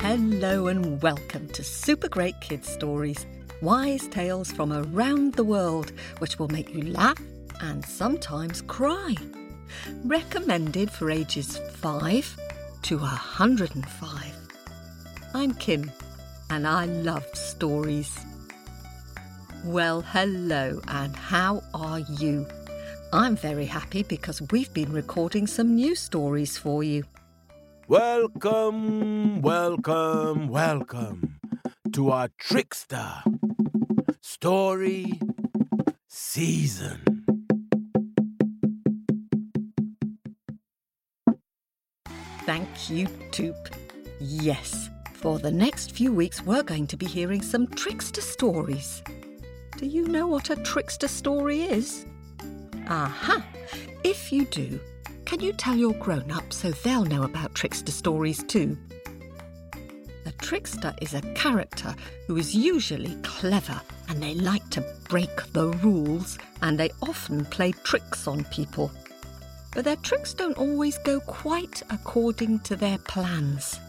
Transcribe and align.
Hello 0.00 0.66
and 0.66 1.00
welcome 1.00 1.48
to 1.48 1.64
Super 1.64 2.08
Great 2.08 2.38
Kids 2.42 2.68
Stories, 2.68 3.24
wise 3.62 4.06
tales 4.08 4.52
from 4.52 4.70
around 4.72 5.32
the 5.34 5.44
world 5.44 5.92
which 6.18 6.38
will 6.38 6.48
make 6.48 6.74
you 6.74 6.82
laugh 6.82 7.16
and 7.60 7.82
sometimes 7.84 8.60
cry. 8.60 9.14
Recommended 10.04 10.90
for 10.90 11.10
ages 11.10 11.56
5 11.56 12.36
to 12.82 12.98
105. 12.98 14.34
I'm 15.32 15.54
Kim 15.54 15.90
and 16.50 16.66
I 16.66 16.84
love 16.84 17.24
stories. 17.34 18.18
Well, 19.64 20.00
hello, 20.00 20.80
and 20.88 21.14
how 21.14 21.62
are 21.72 22.00
you? 22.00 22.48
I'm 23.12 23.36
very 23.36 23.64
happy 23.64 24.02
because 24.02 24.42
we've 24.50 24.74
been 24.74 24.92
recording 24.92 25.46
some 25.46 25.76
new 25.76 25.94
stories 25.94 26.58
for 26.58 26.82
you. 26.82 27.04
Welcome, 27.86 29.40
welcome, 29.40 30.48
welcome 30.48 31.38
to 31.92 32.10
our 32.10 32.28
trickster 32.38 33.22
story 34.20 35.20
season. 36.08 37.24
Thank 42.44 42.90
you, 42.90 43.06
Tuup. 43.30 43.72
Yes, 44.18 44.90
for 45.12 45.38
the 45.38 45.52
next 45.52 45.92
few 45.92 46.12
weeks, 46.12 46.42
we're 46.42 46.64
going 46.64 46.88
to 46.88 46.96
be 46.96 47.06
hearing 47.06 47.42
some 47.42 47.68
trickster 47.68 48.20
stories. 48.22 49.04
Do 49.82 49.88
you 49.88 50.06
know 50.06 50.28
what 50.28 50.48
a 50.48 50.54
trickster 50.62 51.08
story 51.08 51.62
is? 51.62 52.06
Aha! 52.86 53.44
If 54.04 54.30
you 54.30 54.44
do, 54.44 54.78
can 55.24 55.40
you 55.40 55.52
tell 55.52 55.74
your 55.74 55.94
grown 55.94 56.30
ups 56.30 56.58
so 56.58 56.70
they'll 56.70 57.04
know 57.04 57.24
about 57.24 57.56
trickster 57.56 57.90
stories 57.90 58.44
too? 58.44 58.78
A 60.24 60.30
trickster 60.38 60.94
is 61.02 61.14
a 61.14 61.34
character 61.34 61.96
who 62.28 62.36
is 62.36 62.54
usually 62.54 63.16
clever 63.24 63.82
and 64.08 64.22
they 64.22 64.34
like 64.34 64.70
to 64.70 64.84
break 65.08 65.52
the 65.52 65.70
rules 65.82 66.38
and 66.62 66.78
they 66.78 66.92
often 67.02 67.44
play 67.46 67.72
tricks 67.82 68.28
on 68.28 68.44
people. 68.52 68.88
But 69.74 69.84
their 69.84 69.96
tricks 69.96 70.32
don't 70.32 70.58
always 70.58 70.96
go 70.98 71.18
quite 71.18 71.82
according 71.90 72.60
to 72.60 72.76
their 72.76 72.98
plans. 72.98 73.80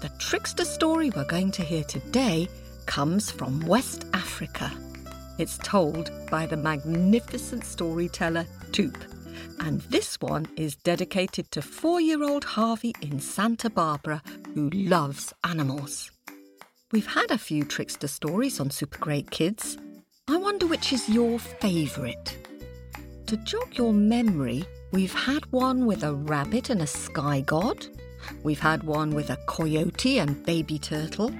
The 0.00 0.08
trickster 0.18 0.64
story 0.64 1.10
we're 1.10 1.26
going 1.26 1.50
to 1.50 1.62
hear 1.62 1.84
today 1.84 2.48
comes 2.86 3.30
from 3.30 3.60
West 3.66 4.06
Africa. 4.14 4.72
It's 5.36 5.58
told 5.58 6.10
by 6.30 6.46
the 6.46 6.56
magnificent 6.56 7.64
storyteller 7.64 8.46
Tuup. 8.70 8.96
And 9.60 9.80
this 9.82 10.20
one 10.20 10.46
is 10.56 10.76
dedicated 10.76 11.50
to 11.50 11.62
four 11.62 12.00
year 12.00 12.22
old 12.22 12.44
Harvey 12.44 12.94
in 13.00 13.18
Santa 13.18 13.68
Barbara 13.68 14.22
who 14.54 14.70
loves 14.70 15.32
animals. 15.42 16.10
We've 16.92 17.06
had 17.06 17.32
a 17.32 17.38
few 17.38 17.64
trickster 17.64 18.06
stories 18.06 18.60
on 18.60 18.70
Super 18.70 18.98
Great 18.98 19.30
Kids. 19.30 19.76
I 20.28 20.36
wonder 20.36 20.66
which 20.66 20.92
is 20.92 21.08
your 21.08 21.40
favourite. 21.40 22.36
To 23.26 23.36
jog 23.38 23.76
your 23.76 23.92
memory, 23.92 24.64
we've 24.92 25.14
had 25.14 25.50
one 25.50 25.86
with 25.86 26.04
a 26.04 26.14
rabbit 26.14 26.70
and 26.70 26.82
a 26.82 26.86
sky 26.86 27.40
god. 27.40 27.86
We've 28.42 28.60
had 28.60 28.82
one 28.82 29.10
with 29.10 29.30
a 29.30 29.38
coyote 29.46 30.18
and 30.18 30.44
baby 30.44 30.78
turtle. 30.78 31.32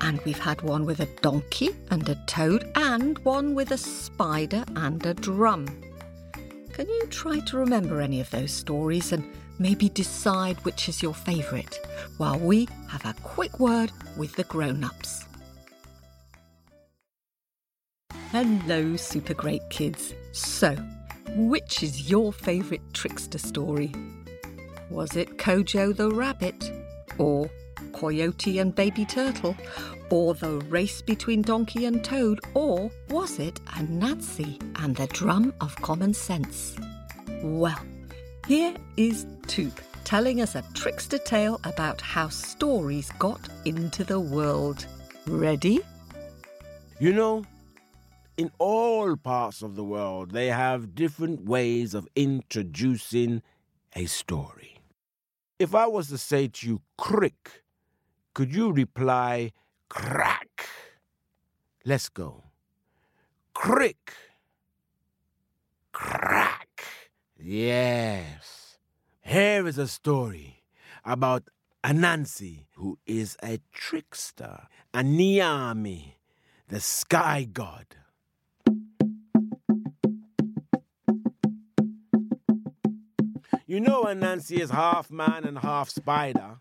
And 0.00 0.20
we've 0.22 0.38
had 0.38 0.62
one 0.62 0.84
with 0.84 1.00
a 1.00 1.08
donkey 1.22 1.70
and 1.90 2.08
a 2.08 2.14
toad, 2.26 2.70
and 2.74 3.18
one 3.20 3.54
with 3.54 3.70
a 3.70 3.78
spider 3.78 4.64
and 4.76 5.04
a 5.04 5.14
drum. 5.14 5.66
Can 6.72 6.88
you 6.88 7.06
try 7.10 7.40
to 7.40 7.58
remember 7.58 8.00
any 8.00 8.20
of 8.20 8.30
those 8.30 8.52
stories 8.52 9.12
and 9.12 9.24
maybe 9.58 9.88
decide 9.90 10.56
which 10.64 10.88
is 10.88 11.02
your 11.02 11.14
favourite 11.14 11.78
while 12.16 12.38
we 12.38 12.66
have 12.88 13.04
a 13.04 13.14
quick 13.22 13.60
word 13.60 13.92
with 14.16 14.34
the 14.36 14.44
grown 14.44 14.82
ups? 14.82 15.26
Hello, 18.32 18.96
super 18.96 19.34
great 19.34 19.68
kids. 19.70 20.14
So, 20.32 20.76
which 21.34 21.82
is 21.82 22.08
your 22.08 22.32
favourite 22.32 22.94
trickster 22.94 23.38
story? 23.38 23.92
Was 24.90 25.16
it 25.16 25.38
Kojo 25.38 25.96
the 25.96 26.10
rabbit? 26.10 26.72
Or 27.16 27.48
Coyote 27.92 28.58
and 28.58 28.74
Baby 28.74 29.04
Turtle? 29.04 29.56
Or 30.10 30.34
the 30.34 30.58
race 30.68 31.00
between 31.00 31.42
Donkey 31.42 31.84
and 31.86 32.04
Toad? 32.04 32.40
Or 32.54 32.90
was 33.08 33.38
it 33.38 33.64
Anansi 33.66 34.60
and 34.82 34.96
the 34.96 35.06
drum 35.06 35.54
of 35.60 35.76
common 35.76 36.12
sense? 36.12 36.76
Well, 37.42 37.80
here 38.48 38.74
is 38.96 39.26
Tuup 39.46 39.78
telling 40.02 40.40
us 40.40 40.56
a 40.56 40.64
trickster 40.74 41.18
tale 41.18 41.60
about 41.62 42.00
how 42.00 42.28
stories 42.28 43.10
got 43.20 43.48
into 43.64 44.02
the 44.02 44.18
world. 44.18 44.86
Ready? 45.28 45.80
You 46.98 47.12
know, 47.12 47.44
in 48.36 48.50
all 48.58 49.14
parts 49.16 49.62
of 49.62 49.76
the 49.76 49.84
world, 49.84 50.32
they 50.32 50.48
have 50.48 50.96
different 50.96 51.44
ways 51.44 51.94
of 51.94 52.08
introducing 52.16 53.42
a 53.94 54.06
story. 54.06 54.79
If 55.60 55.74
I 55.74 55.86
was 55.86 56.08
to 56.08 56.16
say 56.16 56.48
to 56.48 56.66
you, 56.66 56.80
crick, 56.96 57.64
could 58.32 58.54
you 58.54 58.72
reply, 58.72 59.52
crack? 59.90 60.66
Let's 61.84 62.08
go. 62.08 62.44
Crick. 63.52 64.14
Crack. 65.92 66.82
Yes. 67.38 68.78
Here 69.20 69.66
is 69.66 69.76
a 69.76 69.86
story 69.86 70.62
about 71.04 71.50
Anansi, 71.84 72.64
who 72.76 72.98
is 73.04 73.36
a 73.42 73.60
trickster, 73.70 74.66
and 74.94 75.20
Nyame, 75.20 76.14
the 76.68 76.80
sky 76.80 77.46
god. 77.52 77.84
You 83.70 83.78
know 83.78 84.02
Anansi 84.02 84.58
is 84.58 84.70
half 84.70 85.12
man 85.12 85.44
and 85.44 85.56
half 85.56 85.90
spider. 85.90 86.56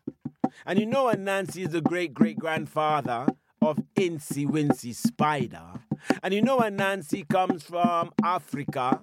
And 0.67 0.77
you 0.77 0.85
know 0.85 1.05
Anansi 1.05 1.65
is 1.65 1.71
the 1.71 1.81
great 1.81 2.13
great 2.13 2.37
grandfather 2.37 3.25
of 3.63 3.79
Incy 3.95 4.45
Wincy 4.45 4.93
Spider. 4.93 5.71
And 6.21 6.35
you 6.35 6.43
know 6.43 6.59
Anansi 6.59 7.27
comes 7.27 7.63
from 7.63 8.11
Africa, 8.23 9.01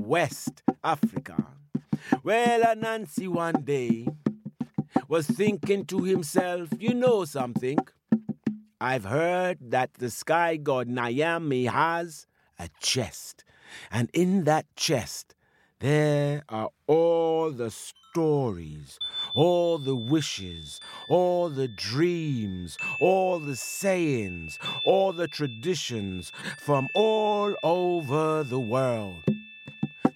West 0.00 0.62
Africa. 0.82 1.36
Well, 2.22 2.62
Anansi 2.62 3.28
one 3.28 3.60
day 3.62 4.08
was 5.08 5.26
thinking 5.26 5.84
to 5.84 6.02
himself, 6.02 6.70
you 6.78 6.94
know 6.94 7.26
something? 7.26 7.76
I've 8.80 9.04
heard 9.04 9.58
that 9.60 9.92
the 9.98 10.08
sky 10.08 10.56
god 10.56 10.88
Nyame 10.88 11.68
has 11.68 12.26
a 12.58 12.70
chest. 12.80 13.44
And 13.90 14.08
in 14.14 14.44
that 14.44 14.64
chest, 14.76 15.33
there 15.84 16.42
are 16.48 16.70
all 16.86 17.50
the 17.50 17.70
stories, 17.70 18.98
all 19.34 19.76
the 19.76 19.94
wishes, 19.94 20.80
all 21.10 21.50
the 21.50 21.68
dreams, 21.68 22.78
all 23.02 23.38
the 23.38 23.54
sayings, 23.54 24.58
all 24.86 25.12
the 25.12 25.28
traditions 25.28 26.32
from 26.58 26.88
all 26.94 27.54
over 27.62 28.42
the 28.44 28.58
world. 28.58 29.22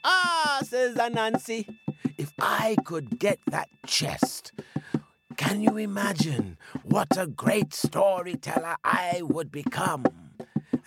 Ah, 0.04 0.60
says 0.62 0.96
Anansi, 0.96 1.68
if 2.16 2.32
I 2.40 2.74
could 2.86 3.18
get 3.18 3.38
that 3.50 3.68
chest, 3.86 4.52
can 5.36 5.60
you 5.60 5.76
imagine 5.76 6.56
what 6.82 7.08
a 7.18 7.26
great 7.26 7.74
storyteller 7.74 8.76
I 8.84 9.20
would 9.22 9.52
become? 9.52 10.27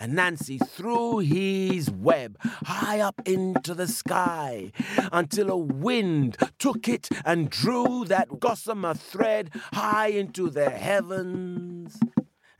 Anansi 0.02 0.58
threw 0.66 1.18
his 1.18 1.88
web 1.88 2.36
high 2.40 2.98
up 2.98 3.22
into 3.24 3.72
the 3.72 3.86
sky 3.86 4.72
until 5.12 5.48
a 5.48 5.56
wind 5.56 6.36
took 6.58 6.88
it 6.88 7.08
and 7.24 7.48
drew 7.48 8.04
that 8.06 8.40
gossamer 8.40 8.94
thread 8.94 9.50
high 9.72 10.08
into 10.08 10.50
the 10.50 10.70
heavens. 10.70 12.00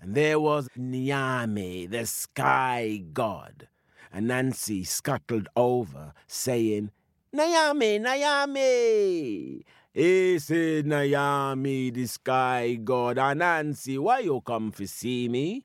And 0.00 0.14
there 0.14 0.38
was 0.38 0.68
Nyame, 0.78 1.90
the 1.90 2.06
sky 2.06 3.02
god. 3.12 3.66
Anansi 4.14 4.86
scuttled 4.86 5.48
over, 5.56 6.12
saying, 6.28 6.92
Nyame, 7.34 7.98
Nyame. 8.00 9.62
He 9.92 10.38
said, 10.38 10.86
Nyame, 10.86 11.92
the 11.92 12.06
sky 12.06 12.78
god. 12.84 13.16
Anansi, 13.16 13.98
why 13.98 14.20
you 14.20 14.40
come 14.42 14.70
to 14.72 14.86
see 14.86 15.28
me? 15.28 15.64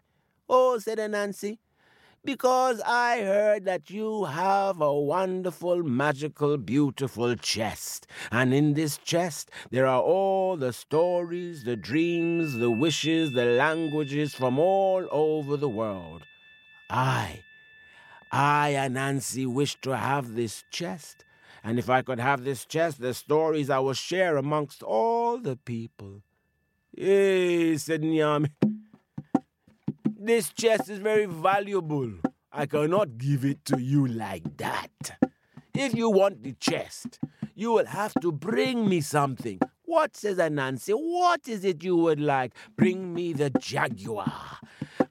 Oh, 0.49 0.79
said 0.79 0.97
Anansi, 0.97 1.59
because 2.23 2.81
I 2.85 3.19
heard 3.21 3.65
that 3.65 3.89
you 3.89 4.25
have 4.25 4.81
a 4.81 4.93
wonderful, 4.93 5.83
magical, 5.83 6.57
beautiful 6.57 7.35
chest. 7.35 8.07
And 8.31 8.53
in 8.53 8.73
this 8.73 8.97
chest, 8.97 9.49
there 9.71 9.87
are 9.87 10.01
all 10.01 10.57
the 10.57 10.73
stories, 10.73 11.63
the 11.63 11.75
dreams, 11.75 12.55
the 12.57 12.71
wishes, 12.71 13.31
the 13.33 13.45
languages 13.45 14.33
from 14.33 14.59
all 14.59 15.07
over 15.11 15.55
the 15.57 15.69
world. 15.69 16.23
I, 16.89 17.43
I, 18.31 18.73
Anansi, 18.77 19.45
wish 19.47 19.79
to 19.81 19.95
have 19.95 20.35
this 20.35 20.63
chest. 20.71 21.23
And 21.63 21.79
if 21.79 21.89
I 21.89 22.01
could 22.01 22.19
have 22.19 22.43
this 22.43 22.65
chest, 22.65 22.99
the 23.01 23.13
stories 23.13 23.69
I 23.69 23.79
will 23.79 23.93
share 23.93 24.37
amongst 24.37 24.83
all 24.83 25.37
the 25.37 25.55
people. 25.55 26.21
Yes, 26.93 27.83
said 27.83 28.01
Nyame. 28.01 28.51
This 30.19 30.51
chest 30.51 30.89
is 30.89 30.97
very 30.97 31.27
valuable. 31.27 32.11
I 32.51 32.65
cannot 32.65 33.19
give 33.19 33.45
it 33.45 33.63
to 33.65 33.79
you 33.79 34.07
like 34.07 34.57
that. 34.57 35.19
If 35.75 35.93
you 35.93 36.09
want 36.09 36.41
the 36.41 36.53
chest, 36.53 37.19
you 37.53 37.73
will 37.73 37.85
have 37.85 38.15
to 38.21 38.31
bring 38.31 38.89
me 38.89 39.01
something. 39.01 39.59
What, 39.83 40.17
says 40.17 40.39
Anansi? 40.39 40.95
What 40.95 41.47
is 41.47 41.63
it 41.63 41.83
you 41.83 41.97
would 41.97 42.19
like? 42.19 42.55
Bring 42.75 43.13
me 43.13 43.31
the 43.33 43.51
jaguar. 43.51 44.57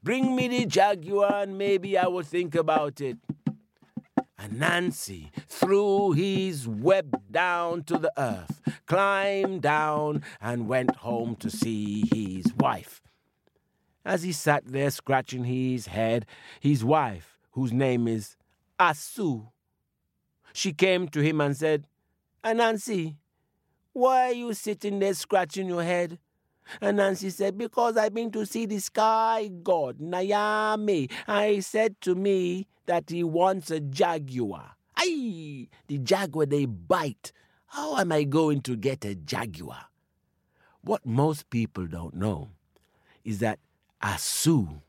Bring 0.02 0.34
me 0.34 0.48
the 0.48 0.66
jaguar, 0.66 1.42
and 1.42 1.56
maybe 1.56 1.96
I 1.96 2.08
will 2.08 2.24
think 2.24 2.56
about 2.56 3.00
it. 3.00 3.18
Anansi 4.40 5.30
threw 5.48 6.12
his 6.12 6.66
web 6.66 7.22
down 7.30 7.84
to 7.84 7.96
the 7.96 8.12
earth, 8.18 8.60
climbed 8.86 9.62
down, 9.62 10.24
and 10.40 10.66
went 10.66 10.96
home 10.96 11.36
to 11.36 11.48
see 11.48 12.04
his 12.12 12.52
wife. 12.54 13.02
As 14.06 14.22
he 14.22 14.30
sat 14.30 14.64
there 14.64 14.90
scratching 14.90 15.42
his 15.42 15.88
head, 15.88 16.26
his 16.60 16.84
wife, 16.84 17.40
whose 17.50 17.72
name 17.72 18.06
is 18.06 18.36
Asu, 18.78 19.48
she 20.52 20.72
came 20.72 21.08
to 21.08 21.20
him 21.20 21.40
and 21.40 21.56
said, 21.56 21.88
ah, 22.44 22.50
Anansi, 22.50 23.16
why 23.92 24.28
are 24.28 24.32
you 24.32 24.54
sitting 24.54 25.00
there 25.00 25.12
scratching 25.12 25.66
your 25.66 25.82
head? 25.82 26.20
Anansi 26.80 27.32
said, 27.32 27.58
Because 27.58 27.96
I've 27.96 28.14
been 28.14 28.30
to 28.30 28.46
see 28.46 28.64
the 28.64 28.78
sky 28.78 29.50
god, 29.64 29.98
Nyame. 29.98 31.10
he 31.48 31.60
said 31.60 32.00
to 32.02 32.14
me 32.14 32.68
that 32.86 33.10
he 33.10 33.24
wants 33.24 33.72
a 33.72 33.80
jaguar. 33.80 34.76
Aye, 34.96 35.66
the 35.88 35.98
jaguar 35.98 36.46
they 36.46 36.66
bite. 36.66 37.32
How 37.66 37.96
am 37.96 38.12
I 38.12 38.22
going 38.22 38.60
to 38.62 38.76
get 38.76 39.04
a 39.04 39.16
jaguar? 39.16 39.86
What 40.82 41.04
most 41.04 41.50
people 41.50 41.88
don't 41.88 42.14
know 42.14 42.50
is 43.24 43.40
that 43.40 43.58
Asu, 44.06 44.82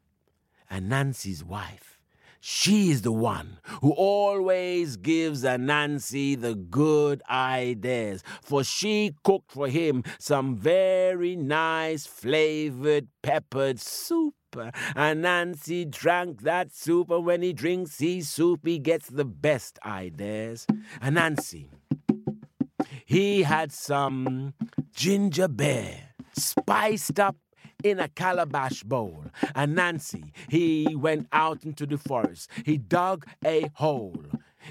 Anansi's 0.72 1.44
wife, 1.44 1.98
she 2.40 2.92
is 2.92 3.02
the 3.02 3.12
one 3.12 3.58
who 3.82 3.92
always 3.92 4.96
gives 4.96 5.44
Anansi 5.44 6.40
the 6.40 6.54
good 6.54 7.24
ideas, 7.28 8.24
for 8.44 8.64
she 8.64 9.16
cooked 9.24 9.52
for 9.52 9.70
him 9.70 10.04
some 10.20 10.56
very 10.56 11.36
nice 11.36 12.06
flavored 12.06 13.08
peppered 13.24 13.80
soup. 13.80 14.36
Anansi 14.54 15.90
drank 15.90 16.44
that 16.44 16.72
soup, 16.72 17.10
and 17.10 17.26
when 17.26 17.42
he 17.42 17.54
drinks 17.54 17.98
his 17.98 18.30
soup, 18.30 18.68
he 18.68 18.78
gets 18.78 19.10
the 19.10 19.26
best 19.26 19.80
ideas. 19.84 20.68
Anansi, 21.02 21.70
he 23.04 23.42
had 23.42 23.72
some 23.72 24.54
ginger 24.94 25.48
beer 25.48 26.04
spiced 26.34 27.20
up 27.20 27.36
in 27.84 28.00
a 28.00 28.08
calabash 28.08 28.84
bowl. 28.84 29.26
Anansi, 29.56 30.32
he 30.50 30.96
went 30.96 31.28
out 31.32 31.64
into 31.64 31.86
the 31.86 31.98
forest. 31.98 32.50
He 32.66 32.78
dug 32.78 33.26
a 33.46 33.70
hole. 33.76 34.24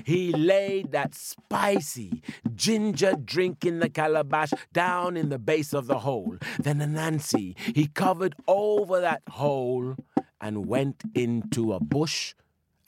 He 0.04 0.32
laid 0.32 0.92
that 0.92 1.14
spicy 1.14 2.22
ginger 2.54 3.14
drink 3.14 3.64
in 3.64 3.78
the 3.78 3.88
calabash 3.88 4.52
down 4.72 5.16
in 5.16 5.30
the 5.30 5.38
base 5.38 5.72
of 5.72 5.86
the 5.86 6.00
hole. 6.00 6.36
Then 6.58 6.80
Anansi, 6.80 7.58
he 7.58 7.86
covered 7.86 8.34
over 8.46 9.00
that 9.00 9.22
hole 9.30 9.96
and 10.40 10.66
went 10.66 11.02
into 11.14 11.72
a 11.72 11.80
bush 11.80 12.34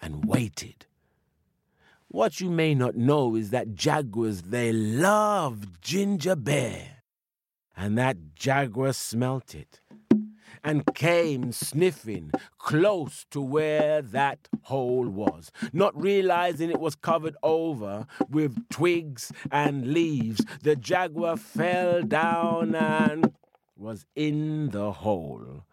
and 0.02 0.24
waited. 0.26 0.86
What 2.08 2.40
you 2.40 2.50
may 2.50 2.74
not 2.74 2.96
know 2.96 3.36
is 3.36 3.50
that 3.50 3.74
jaguars, 3.74 4.42
they 4.42 4.72
love 4.72 5.80
ginger 5.80 6.36
beer. 6.36 7.02
And 7.76 7.96
that 7.96 8.34
jaguar 8.34 8.92
smelt 8.92 9.54
it 9.54 9.80
and 10.64 10.84
came 10.94 11.52
sniffing 11.52 12.30
close 12.58 13.24
to 13.30 13.40
where 13.40 14.02
that 14.02 14.48
hole 14.62 15.08
was, 15.08 15.50
not 15.72 16.00
realizing 16.00 16.70
it 16.70 16.80
was 16.80 16.94
covered 16.94 17.36
over 17.42 18.06
with 18.28 18.68
twigs 18.68 19.32
and 19.50 19.92
leaves. 19.92 20.44
The 20.62 20.76
jaguar 20.76 21.36
fell 21.36 22.02
down 22.02 22.74
and 22.74 23.32
was 23.76 24.06
in 24.14 24.70
the 24.70 24.92
hole. 24.92 25.64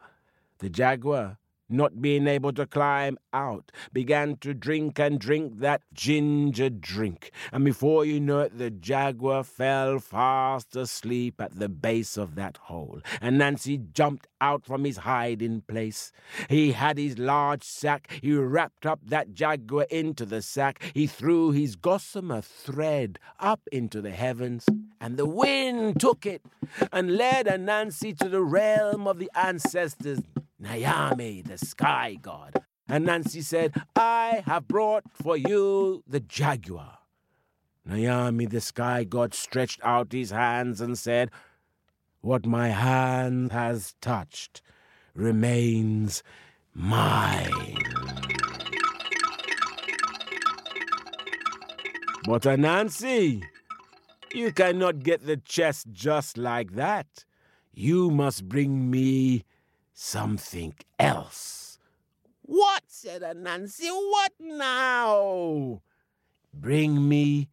The 0.60 0.70
jaguar 0.70 1.38
not 1.70 2.02
being 2.02 2.28
able 2.28 2.54
to 2.54 2.66
climb 2.66 3.18
out, 3.34 3.72
began 3.92 4.38
to 4.38 4.54
drink 4.54 5.00
and 5.00 5.20
drink 5.20 5.60
that 5.60 5.82
ginger 5.94 6.70
drink. 6.70 7.32
And 7.52 7.66
before 7.66 8.06
you 8.06 8.20
know 8.20 8.42
it, 8.42 8.58
the 8.58 8.70
jaguar 8.70 9.44
fell 9.44 10.00
fast 10.00 10.76
asleep 10.76 11.42
at 11.42 11.58
the 11.60 11.70
base 11.70 12.18
of 12.18 12.36
that 12.36 12.58
hole. 12.58 13.02
Anansi 13.22 13.92
jumped 13.94 14.28
out 14.40 14.66
from 14.66 14.84
his 14.84 14.98
hiding 14.98 15.62
place. 15.62 16.12
He 16.50 16.72
had 16.74 16.98
his 16.98 17.18
large 17.18 17.64
sack. 17.64 18.12
He 18.22 18.34
wrapped 18.36 18.86
up 18.86 19.00
that 19.08 19.34
jaguar 19.34 19.88
into 19.90 20.26
the 20.26 20.42
sack. 20.42 20.84
He 20.94 21.08
threw 21.08 21.52
his 21.52 21.76
gossamer 21.76 22.42
thread 22.42 23.20
up 23.40 23.62
into 23.72 24.02
the 24.02 24.12
heavens. 24.12 24.66
And 25.02 25.18
the 25.18 25.26
wind 25.26 26.00
took 26.00 26.26
it 26.26 26.42
and 26.92 27.18
led 27.18 27.48
Anansi 27.48 28.18
to 28.20 28.30
the 28.30 28.42
realm 28.42 29.08
of 29.08 29.20
the 29.20 29.30
ancestors 29.36 30.20
Nyame, 30.66 31.46
the 31.46 31.58
sky 31.58 32.18
god. 32.20 32.56
Anansi 32.90 33.44
said, 33.44 33.74
I 33.96 34.44
have 34.46 34.68
brought 34.68 35.04
for 35.14 35.38
you 35.38 36.04
the 36.08 36.20
jaguar. 36.20 36.98
Nyame, 37.88 38.50
the 38.50 38.62
sky 38.62 39.04
god, 39.04 39.34
stretched 39.34 39.80
out 39.84 40.12
his 40.12 40.32
hands 40.32 40.82
and 40.82 40.98
said, 40.98 41.30
What 42.22 42.48
my 42.48 42.70
hand 42.70 43.52
has 43.52 43.94
touched 44.02 44.64
remains 45.14 46.24
mine. 46.74 47.78
But 52.26 52.48
uh, 52.48 52.56
Anansi, 52.56 53.44
you 54.34 54.52
cannot 54.52 55.04
get 55.04 55.28
the 55.28 55.38
chest 55.38 55.88
just 55.92 56.40
like 56.40 56.74
that. 56.74 57.24
You 57.72 58.10
must 58.10 58.50
bring 58.50 58.90
me 58.90 59.44
something 59.96 60.76
else. 61.00 61.80
What? 62.44 62.84
said 62.88 63.24
Anansi. 63.24 63.90
What 63.90 64.34
now? 64.40 65.82
Bring 66.54 67.10
me 67.10 67.50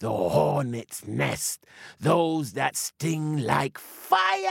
the 0.00 0.10
hornet's 0.10 1.06
nest, 1.06 1.64
those 1.98 2.52
that 2.52 2.76
sting 2.76 3.38
like 3.38 3.78
fire. 3.78 4.50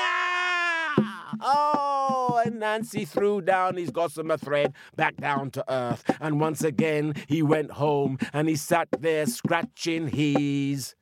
Oh, 1.41 2.41
Anansi 2.45 3.07
threw 3.07 3.41
down 3.41 3.75
his 3.75 3.91
gossamer 3.91 4.38
thread 4.38 4.73
back 4.95 5.17
down 5.17 5.51
to 5.51 5.71
earth, 5.71 6.03
and 6.21 6.39
once 6.39 6.63
again 6.63 7.13
he 7.27 7.41
went 7.43 7.71
home 7.71 8.17
and 8.31 8.47
he 8.47 8.55
sat 8.55 8.88
there 9.00 9.25
scratching 9.25 10.07
his 10.07 10.95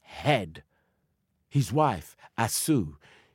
head. 0.00 0.64
His 1.48 1.72
wife, 1.72 2.16
Asu, 2.38 2.94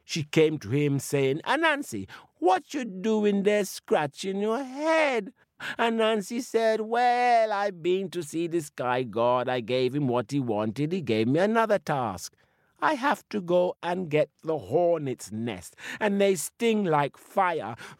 she 0.10 0.24
came 0.24 0.58
to 0.58 0.70
him 0.70 0.98
saying, 0.98 1.40
Anansi, 1.46 2.08
what 2.40 2.74
you 2.74 2.84
doing 2.84 3.44
there 3.44 3.64
scratching 3.64 4.42
your 4.42 4.64
head? 4.64 5.32
Anansi 5.78 6.42
said, 6.42 6.82
Well, 6.82 7.54
I've 7.54 7.84
been 7.84 8.10
to 8.10 8.24
see 8.24 8.48
the 8.48 8.62
sky 8.62 9.04
god. 9.04 9.48
I 9.48 9.60
gave 9.60 9.94
him 9.94 10.08
what 10.08 10.32
he 10.32 10.40
wanted. 10.40 10.94
He 10.94 11.02
gave 11.02 11.28
me 11.28 11.40
another 11.40 11.78
task. 11.78 12.34
I 12.82 12.96
have 12.96 13.22
to 13.30 13.40
go 13.40 13.76
and 13.84 14.10
get 14.10 14.32
the 14.44 14.58
hornet's 14.58 15.32
nest, 15.32 15.76
and 16.00 16.20
they 16.20 16.34
sting 16.34 16.86
like 16.86 17.16
fire. 17.16 17.76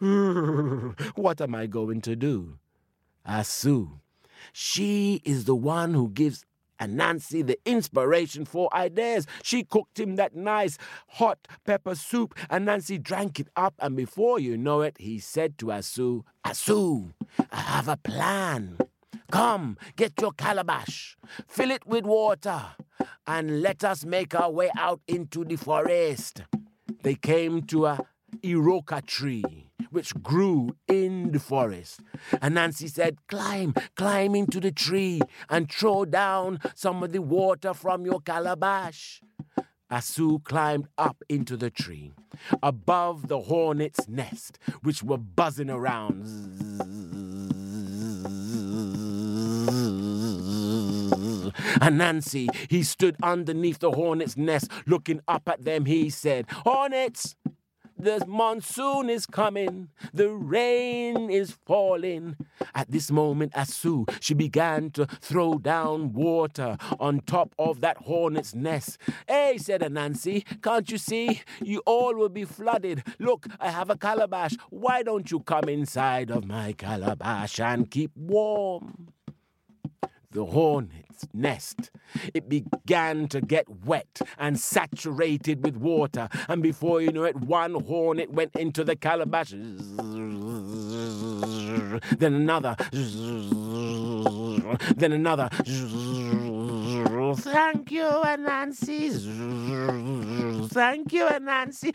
what 1.14 1.40
am 1.40 1.54
I 1.54 1.66
going 1.66 2.00
to 2.00 2.16
do? 2.16 2.58
Asu, 3.24 4.00
she 4.52 5.22
is 5.24 5.44
the 5.44 5.54
one 5.54 5.94
who 5.94 6.10
gives 6.10 6.44
Anansi, 6.80 7.46
the 7.46 7.58
inspiration 7.64 8.44
for 8.44 8.74
ideas. 8.74 9.26
She 9.42 9.64
cooked 9.64 10.00
him 10.00 10.16
that 10.16 10.34
nice 10.34 10.78
hot 11.08 11.46
pepper 11.64 11.94
soup, 11.94 12.34
Anansi 12.50 13.02
drank 13.02 13.38
it 13.40 13.48
up. 13.56 13.74
And 13.78 13.96
before 13.96 14.38
you 14.38 14.56
know 14.56 14.80
it, 14.80 14.96
he 14.98 15.18
said 15.18 15.58
to 15.58 15.66
Asu, 15.66 16.22
Asu, 16.44 17.12
I 17.52 17.56
have 17.56 17.88
a 17.88 17.96
plan. 17.96 18.78
Come, 19.30 19.76
get 19.94 20.20
your 20.20 20.32
calabash, 20.32 21.16
fill 21.46 21.70
it 21.70 21.86
with 21.86 22.04
water, 22.04 22.62
and 23.26 23.62
let 23.62 23.84
us 23.84 24.04
make 24.04 24.34
our 24.34 24.50
way 24.50 24.70
out 24.76 25.00
into 25.06 25.44
the 25.44 25.54
forest. 25.54 26.42
They 27.02 27.14
came 27.14 27.62
to 27.62 27.86
a 27.86 28.00
iroko 28.42 29.04
tree 29.06 29.69
which 29.90 30.14
grew 30.22 30.76
in 30.88 31.32
the 31.32 31.40
forest. 31.40 32.00
Anansi 32.34 32.90
said, 32.90 33.18
Climb, 33.28 33.74
climb 33.96 34.34
into 34.34 34.60
the 34.60 34.72
tree 34.72 35.20
and 35.48 35.70
throw 35.70 36.04
down 36.04 36.60
some 36.74 37.02
of 37.02 37.12
the 37.12 37.22
water 37.22 37.74
from 37.74 38.04
your 38.04 38.20
calabash. 38.20 39.20
Asu 39.90 40.42
climbed 40.44 40.86
up 40.96 41.22
into 41.28 41.56
the 41.56 41.70
tree, 41.70 42.12
above 42.62 43.26
the 43.26 43.40
hornet's 43.40 44.08
nest, 44.08 44.58
which 44.82 45.02
were 45.02 45.18
buzzing 45.18 45.68
around. 45.68 46.24
Anansi, 51.80 52.48
he 52.68 52.82
stood 52.82 53.16
underneath 53.22 53.80
the 53.80 53.92
hornet's 53.92 54.36
nest, 54.36 54.70
looking 54.86 55.20
up 55.26 55.48
at 55.48 55.64
them. 55.64 55.86
He 55.86 56.10
said, 56.10 56.46
Hornets, 56.50 57.34
the 58.02 58.24
monsoon 58.26 59.10
is 59.10 59.26
coming, 59.26 59.88
the 60.12 60.30
rain 60.30 61.30
is 61.30 61.52
falling. 61.66 62.36
At 62.74 62.90
this 62.90 63.10
moment, 63.10 63.52
Asu, 63.52 64.08
she 64.20 64.34
began 64.34 64.90
to 64.92 65.06
throw 65.06 65.58
down 65.58 66.12
water 66.12 66.76
on 66.98 67.20
top 67.20 67.54
of 67.58 67.80
that 67.80 67.98
hornet's 67.98 68.54
nest. 68.54 68.98
Hey, 69.28 69.58
said 69.58 69.82
Anansi, 69.82 70.44
can't 70.62 70.90
you 70.90 70.98
see? 70.98 71.42
You 71.62 71.82
all 71.86 72.14
will 72.14 72.28
be 72.28 72.44
flooded. 72.44 73.02
Look, 73.18 73.46
I 73.58 73.70
have 73.70 73.90
a 73.90 73.96
calabash. 73.96 74.56
Why 74.70 75.02
don't 75.02 75.30
you 75.30 75.40
come 75.40 75.68
inside 75.68 76.30
of 76.30 76.44
my 76.46 76.72
calabash 76.72 77.60
and 77.60 77.90
keep 77.90 78.16
warm? 78.16 79.10
the 80.32 80.44
nest. 81.32 81.90
It 82.34 82.48
began 82.48 83.28
to 83.28 83.40
get 83.40 83.68
wet 83.84 84.20
and 84.38 84.58
saturated 84.58 85.64
with 85.64 85.76
water, 85.76 86.28
and 86.48 86.62
before 86.62 87.00
you 87.00 87.12
know 87.12 87.24
it, 87.24 87.36
one 87.36 87.74
hornet 87.84 88.30
went 88.32 88.56
into 88.56 88.84
the 88.84 88.96
calabash. 88.96 89.50
Then 92.18 92.34
another. 92.34 92.76
Then 94.96 95.12
another. 95.12 95.48
Thank 97.32 97.90
you, 97.92 98.04
Anansi. 98.04 99.12
Thank 100.68 101.12
you, 101.12 101.26
Anansi. 101.26 101.94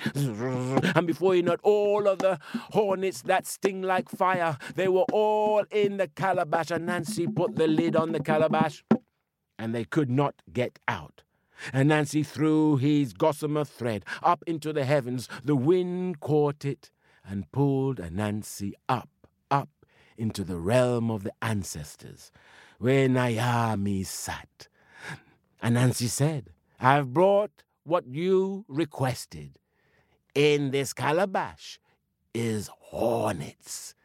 And 0.96 1.08
before 1.08 1.36
you 1.36 1.44
know 1.44 1.53
it, 1.53 1.60
all 1.63 2.08
of 2.08 2.20
the 2.20 2.39
hornets 2.51 3.22
that 3.24 3.46
sting 3.46 3.82
like 3.82 4.10
fire, 4.10 4.58
they 4.75 4.88
were 4.88 5.05
all 5.12 5.65
in 5.72 5.98
the 5.98 6.08
calabash, 6.08 6.72
and 6.72 6.88
Anansi 6.88 7.27
put 7.34 7.55
the 7.55 7.67
lid 7.67 7.96
on 7.96 8.12
the 8.12 8.20
calabash, 8.20 8.84
and 9.57 9.74
they 9.74 9.85
could 9.85 10.09
not 10.09 10.41
get 10.51 10.79
out. 10.88 11.24
Anansi 11.74 12.25
threw 12.25 12.77
his 12.77 13.13
gossamer 13.13 13.63
thread 13.63 14.05
up 14.21 14.43
into 14.45 14.74
the 14.74 14.85
heavens. 14.85 15.29
The 15.43 15.55
wind 15.55 16.19
caught 16.19 16.65
it 16.65 16.91
and 17.24 17.51
pulled 17.51 17.97
Anansi 17.97 18.74
up, 18.89 19.09
up 19.50 19.69
into 20.17 20.43
the 20.43 20.57
realm 20.57 21.09
of 21.09 21.24
the 21.24 21.33
ancestors, 21.41 22.31
where 22.79 23.07
Nyame 23.07 24.05
sat. 24.05 24.67
Anansi 25.63 26.07
said, 26.07 26.51
I've 26.79 27.13
brought 27.13 27.63
what 27.83 28.05
you 28.07 28.65
requested. 28.67 29.57
In 30.33 30.71
this 30.71 30.91
calabash 30.93 31.79
is 32.33 32.69
hornets. 32.79 33.95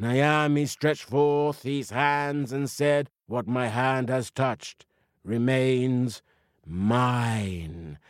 Nyame 0.00 0.66
stretched 0.68 1.02
forth 1.02 1.62
his 1.62 1.90
hands 1.90 2.52
and 2.52 2.70
said, 2.70 3.10
What 3.30 3.46
my 3.46 3.68
hand 3.68 4.08
has 4.08 4.28
touched 4.28 4.86
remains 5.22 6.20
mine. 6.66 8.00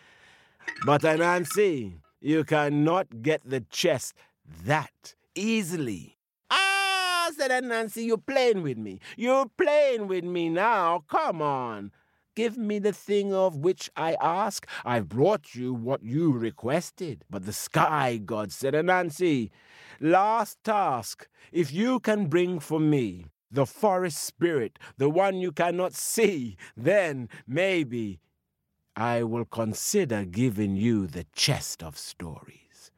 But 0.87 1.03
Anansi, 1.03 2.01
you 2.23 2.43
cannot 2.43 3.21
get 3.21 3.43
the 3.45 3.61
chest 3.61 4.15
that 4.65 5.15
easily. 5.35 6.17
Ah, 6.51 7.29
said 7.37 7.51
Anansi, 7.51 8.07
you're 8.07 8.17
playing 8.17 8.63
with 8.63 8.79
me. 8.79 8.99
You're 9.19 9.51
playing 9.59 10.09
with 10.09 10.25
me 10.25 10.49
now. 10.49 11.05
Come 11.07 11.43
on. 11.43 11.93
Give 12.35 12.57
me 12.57 12.79
the 12.79 12.95
thing 12.95 13.35
of 13.35 13.57
which 13.57 13.91
I 13.97 14.17
ask. 14.23 14.67
I've 14.87 15.11
brought 15.11 15.55
you 15.55 15.75
what 15.75 16.03
you 16.03 16.33
requested. 16.33 17.27
But 17.29 17.45
the 17.45 17.53
sky 17.53 18.17
god 18.17 18.53
said, 18.53 18.73
Anansi, 18.73 19.51
last 20.01 20.65
task, 20.65 21.29
if 21.53 21.75
you 21.75 22.01
can 22.01 22.29
bring 22.29 22.59
for 22.59 22.81
me 22.81 23.27
the 23.51 23.67
forest 23.67 24.23
spirit, 24.23 24.79
the 24.97 25.11
one 25.11 25.37
you 25.37 25.53
cannot 25.53 25.93
see, 25.93 26.57
then 26.77 27.29
maybe 27.47 28.21
I 28.97 29.23
will 29.23 29.45
consider 29.45 30.25
giving 30.25 30.77
you 30.77 31.07
the 31.07 31.27
chest 31.33 31.83
of 31.83 31.97
stories. 31.99 32.91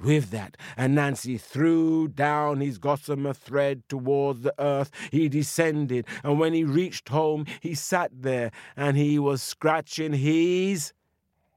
With 0.00 0.30
that, 0.30 0.56
Anansi 0.76 1.40
threw 1.40 2.08
down 2.08 2.60
his 2.60 2.78
gossamer 2.78 3.32
thread 3.34 3.84
towards 3.88 4.40
the 4.40 4.54
earth. 4.58 4.90
He 5.12 5.28
descended, 5.28 6.06
and 6.24 6.40
when 6.40 6.54
he 6.54 6.64
reached 6.64 7.10
home, 7.10 7.46
he 7.60 7.74
sat 7.74 8.10
there 8.12 8.50
and 8.76 8.96
he 8.96 9.20
was 9.20 9.42
scratching 9.42 10.14
his 10.14 10.92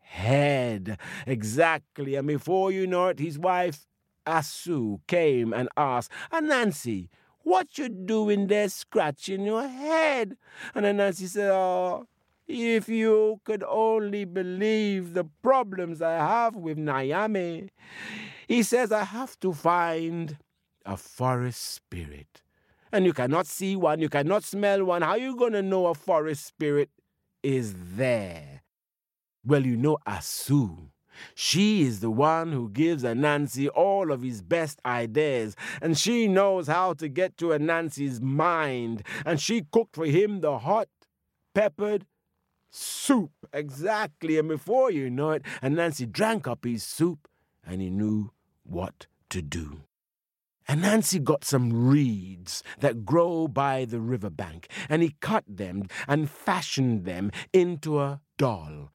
head. 0.01 0.99
Exactly. 1.25 2.13
And 2.15 2.27
before 2.27 2.71
you 2.71 2.85
know 2.85 3.07
it, 3.07 3.19
his 3.19 3.39
wife, 3.39 3.87
Asu, 4.27 4.99
came 5.07 5.51
and 5.51 5.67
asked, 5.75 6.11
Anansi, 6.31 7.09
what 7.45 7.77
you 7.77 7.89
doing 7.89 8.47
there 8.47 8.67
scratching 8.69 9.45
your 9.45 9.67
head? 9.67 10.35
And 10.73 10.85
Anansi 10.85 11.27
said, 11.27 11.51
Oh, 11.51 12.07
if 12.47 12.89
you 12.89 13.39
could 13.43 13.63
only 13.63 14.25
believe 14.25 15.13
the 15.13 15.25
problems 15.43 16.01
I 16.01 16.13
have 16.13 16.55
with 16.55 16.77
Nyame. 16.77 17.69
He 18.47 18.63
says, 18.63 18.91
I 18.91 19.03
have 19.03 19.39
to 19.39 19.53
find 19.53 20.37
a 20.85 20.97
forest 20.97 21.61
spirit. 21.61 22.41
And 22.91 23.05
you 23.05 23.13
cannot 23.13 23.45
see 23.47 23.75
one, 23.75 23.99
you 23.99 24.09
cannot 24.09 24.43
smell 24.43 24.83
one. 24.85 25.01
How 25.01 25.11
are 25.11 25.17
you 25.17 25.35
going 25.35 25.53
to 25.53 25.61
know 25.61 25.87
a 25.87 25.93
forest 25.93 26.45
spirit 26.45 26.89
is 27.43 27.75
there? 27.95 28.63
Well, 29.45 29.65
you 29.65 29.77
know 29.77 29.97
Asu. 30.07 30.89
She 31.33 31.83
is 31.83 31.99
the 31.99 32.11
one 32.11 32.51
who 32.51 32.69
gives 32.69 33.03
Anansi 33.03 33.69
all 33.73 34.11
of 34.11 34.21
his 34.21 34.41
best 34.41 34.79
ideas, 34.85 35.55
and 35.81 35.97
she 35.97 36.27
knows 36.27 36.67
how 36.67 36.93
to 36.93 37.07
get 37.07 37.37
to 37.37 37.47
Anansi's 37.47 38.21
mind, 38.21 39.03
and 39.25 39.39
she 39.39 39.65
cooked 39.71 39.95
for 39.95 40.05
him 40.05 40.41
the 40.41 40.59
hot, 40.59 40.89
peppered 41.53 42.05
soup. 42.69 43.31
Exactly. 43.53 44.37
And 44.37 44.49
before 44.49 44.91
you 44.91 45.09
know 45.09 45.31
it, 45.31 45.43
Anansi 45.63 46.11
drank 46.11 46.47
up 46.47 46.65
his 46.65 46.83
soup, 46.83 47.27
and 47.65 47.81
he 47.81 47.89
knew 47.89 48.31
what 48.63 49.07
to 49.29 49.41
do. 49.41 49.81
Anansi 50.67 51.23
got 51.23 51.45
some 51.45 51.87
reeds 51.87 52.63
that 52.79 53.05
grow 53.05 53.47
by 53.47 53.85
the 53.85 53.99
riverbank, 53.99 54.67
and 54.89 55.03
he 55.03 55.15
cut 55.19 55.43
them 55.47 55.87
and 56.07 56.29
fashioned 56.29 57.05
them 57.05 57.31
into 57.53 57.99
a 57.99 58.19
doll. 58.37 58.91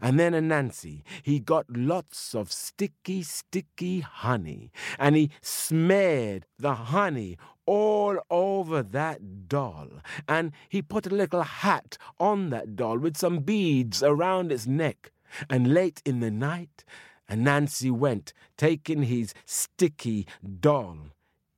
And 0.00 0.18
then 0.18 0.32
Anansi, 0.32 1.02
he 1.22 1.40
got 1.40 1.66
lots 1.68 2.34
of 2.34 2.52
sticky, 2.52 3.22
sticky 3.22 4.00
honey, 4.00 4.70
and 4.98 5.16
he 5.16 5.30
smeared 5.40 6.46
the 6.58 6.74
honey 6.74 7.36
all 7.66 8.18
over 8.30 8.82
that 8.82 9.48
doll. 9.48 9.88
And 10.28 10.52
he 10.68 10.82
put 10.82 11.06
a 11.06 11.14
little 11.14 11.42
hat 11.42 11.98
on 12.18 12.50
that 12.50 12.76
doll 12.76 12.98
with 12.98 13.16
some 13.16 13.40
beads 13.40 14.02
around 14.02 14.52
its 14.52 14.66
neck. 14.66 15.12
And 15.48 15.72
late 15.72 16.02
in 16.04 16.20
the 16.20 16.30
night, 16.30 16.84
Anansi 17.30 17.90
went, 17.90 18.32
taking 18.56 19.04
his 19.04 19.32
sticky 19.46 20.26
doll 20.60 20.98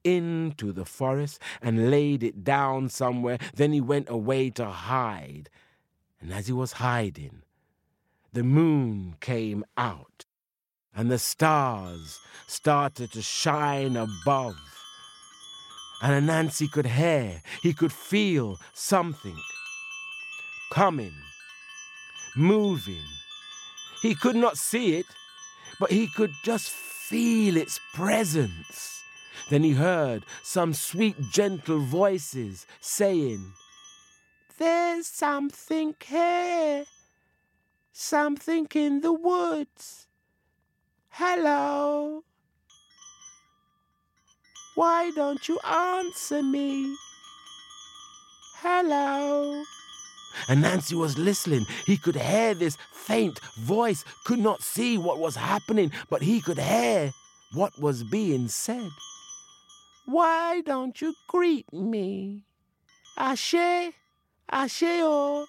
into 0.05 0.71
the 0.73 0.85
forest 0.85 1.41
and 1.61 1.91
laid 1.91 2.23
it 2.23 2.45
down 2.45 2.89
somewhere. 2.89 3.39
Then 3.55 3.73
he 3.73 3.81
went 3.81 4.09
away 4.09 4.51
to 4.51 4.67
hide. 4.67 5.49
And 6.21 6.33
as 6.33 6.47
he 6.47 6.53
was 6.53 6.73
hiding, 6.75 7.43
the 8.35 8.43
moon 8.43 9.15
came 9.21 9.65
out 9.77 10.25
and 10.93 11.09
the 11.11 11.19
stars 11.19 12.19
started 12.49 13.13
to 13.13 13.23
shine 13.23 13.97
above. 13.97 14.57
And 16.03 16.29
Anansi 16.29 16.71
could 16.71 16.87
hear, 16.87 17.43
he 17.63 17.73
could 17.73 17.93
feel 17.93 18.59
something 18.73 19.37
coming, 20.73 21.15
moving. 22.37 23.07
He 24.03 24.17
could 24.17 24.37
not 24.37 24.59
see 24.59 24.97
it, 24.97 25.07
but 25.79 25.93
he 25.93 26.09
could 26.09 26.33
just 26.45 26.71
feel 26.71 27.57
its 27.57 27.79
presence. 27.95 29.03
Then 29.49 29.63
he 29.63 29.73
heard 29.73 30.25
some 30.43 30.75
sweet, 30.75 31.17
gentle 31.31 31.79
voices 31.79 32.67
saying, 32.81 33.53
There's 34.59 35.07
something 35.07 35.95
here, 36.05 36.85
something 37.95 38.67
in 38.75 39.01
the 39.01 39.13
woods. 39.13 40.09
Hello. 41.11 42.25
Why 44.75 45.13
don't 45.15 45.49
you 45.49 45.61
answer 45.61 46.43
me? 46.43 46.97
Hello. 48.57 49.63
Anansi 50.49 50.95
was 50.95 51.17
listening. 51.17 51.65
He 51.87 51.97
could 51.97 52.17
hear 52.17 52.55
this 52.55 52.77
faint 52.93 53.39
voice, 53.61 54.05
could 54.25 54.41
not 54.41 54.63
see 54.63 54.99
what 54.99 55.21
was 55.21 55.37
happening, 55.37 55.93
but 56.11 56.23
he 56.23 56.41
could 56.41 56.59
hear 56.59 57.13
what 57.53 57.79
was 57.79 58.03
being 58.03 58.49
said. 58.49 58.91
Why 60.07 60.63
don't 60.63 61.01
you 61.01 61.15
greet 61.29 61.73
me? 61.73 62.43
Ashe, 63.17 63.93
Ashe, 64.51 64.83
oh, 64.83 65.47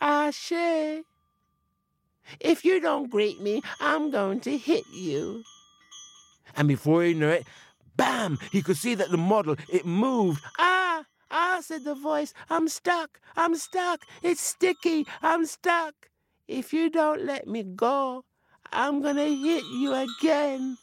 Ashe. 0.00 1.02
If 2.40 2.64
you 2.64 2.80
don't 2.80 3.10
greet 3.10 3.40
me, 3.40 3.62
I'm 3.80 4.10
going 4.10 4.40
to 4.40 4.56
hit 4.56 4.84
you. 4.92 5.42
And 6.56 6.68
before 6.68 7.02
he 7.02 7.14
knew 7.14 7.28
it, 7.28 7.46
bam, 7.96 8.38
he 8.52 8.62
could 8.62 8.76
see 8.76 8.94
that 8.94 9.10
the 9.10 9.16
model, 9.16 9.56
it 9.68 9.84
moved. 9.84 10.42
Ah, 10.58 11.04
ah, 11.30 11.58
said 11.60 11.84
the 11.84 11.94
voice. 11.94 12.32
I'm 12.50 12.68
stuck. 12.68 13.20
I'm 13.36 13.54
stuck. 13.56 14.04
It's 14.22 14.40
sticky. 14.40 15.06
I'm 15.22 15.46
stuck. 15.46 15.94
If 16.46 16.72
you 16.72 16.90
don't 16.90 17.22
let 17.24 17.46
me 17.46 17.62
go, 17.62 18.24
I'm 18.72 19.00
gonna 19.00 19.24
hit 19.24 19.64
you 19.64 19.94
again. 19.94 20.76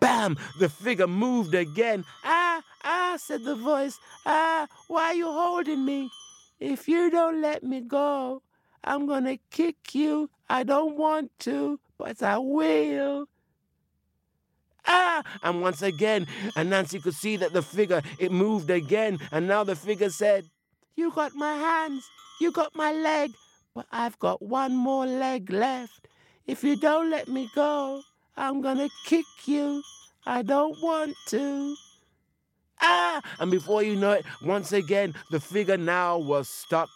Bam! 0.00 0.36
The 0.58 0.68
figure 0.68 1.06
moved 1.06 1.54
again. 1.54 2.04
Ah, 2.24 2.60
ah, 2.82 3.16
said 3.18 3.44
the 3.44 3.54
voice. 3.54 3.98
Ah, 4.26 4.66
why 4.88 5.04
are 5.04 5.14
you 5.14 5.30
holding 5.30 5.84
me? 5.84 6.10
If 6.58 6.88
you 6.88 7.10
don't 7.10 7.40
let 7.40 7.62
me 7.62 7.80
go, 7.80 8.42
I'm 8.84 9.06
gonna 9.06 9.38
kick 9.50 9.94
you. 9.94 10.30
I 10.48 10.64
don't 10.64 10.96
want 10.96 11.30
to, 11.40 11.78
but 11.98 12.22
I 12.22 12.38
will. 12.38 13.26
Ah! 14.86 15.22
And 15.42 15.62
once 15.62 15.82
again, 15.82 16.26
Anansi 16.56 17.02
could 17.02 17.14
see 17.14 17.36
that 17.36 17.52
the 17.52 17.62
figure, 17.62 18.02
it 18.18 18.32
moved 18.32 18.70
again, 18.70 19.20
and 19.30 19.46
now 19.46 19.62
the 19.62 19.76
figure 19.76 20.10
said, 20.10 20.44
You 20.96 21.12
got 21.12 21.34
my 21.34 21.54
hands, 21.54 22.04
you 22.40 22.50
got 22.50 22.74
my 22.74 22.92
leg, 22.92 23.30
but 23.74 23.86
I've 23.92 24.18
got 24.18 24.42
one 24.42 24.74
more 24.74 25.06
leg 25.06 25.50
left. 25.50 26.08
If 26.46 26.64
you 26.64 26.76
don't 26.76 27.10
let 27.10 27.28
me 27.28 27.48
go, 27.54 28.02
I'm 28.36 28.60
gonna 28.60 28.88
kick 29.06 29.26
you. 29.44 29.82
I 30.26 30.42
don't 30.42 30.76
want 30.82 31.14
to. 31.28 31.76
Ah! 32.80 33.22
And 33.38 33.50
before 33.50 33.82
you 33.84 33.94
know 33.94 34.12
it, 34.12 34.24
once 34.42 34.72
again, 34.72 35.14
the 35.30 35.38
figure 35.38 35.76
now 35.76 36.18
was 36.18 36.48
stuck 36.48 36.90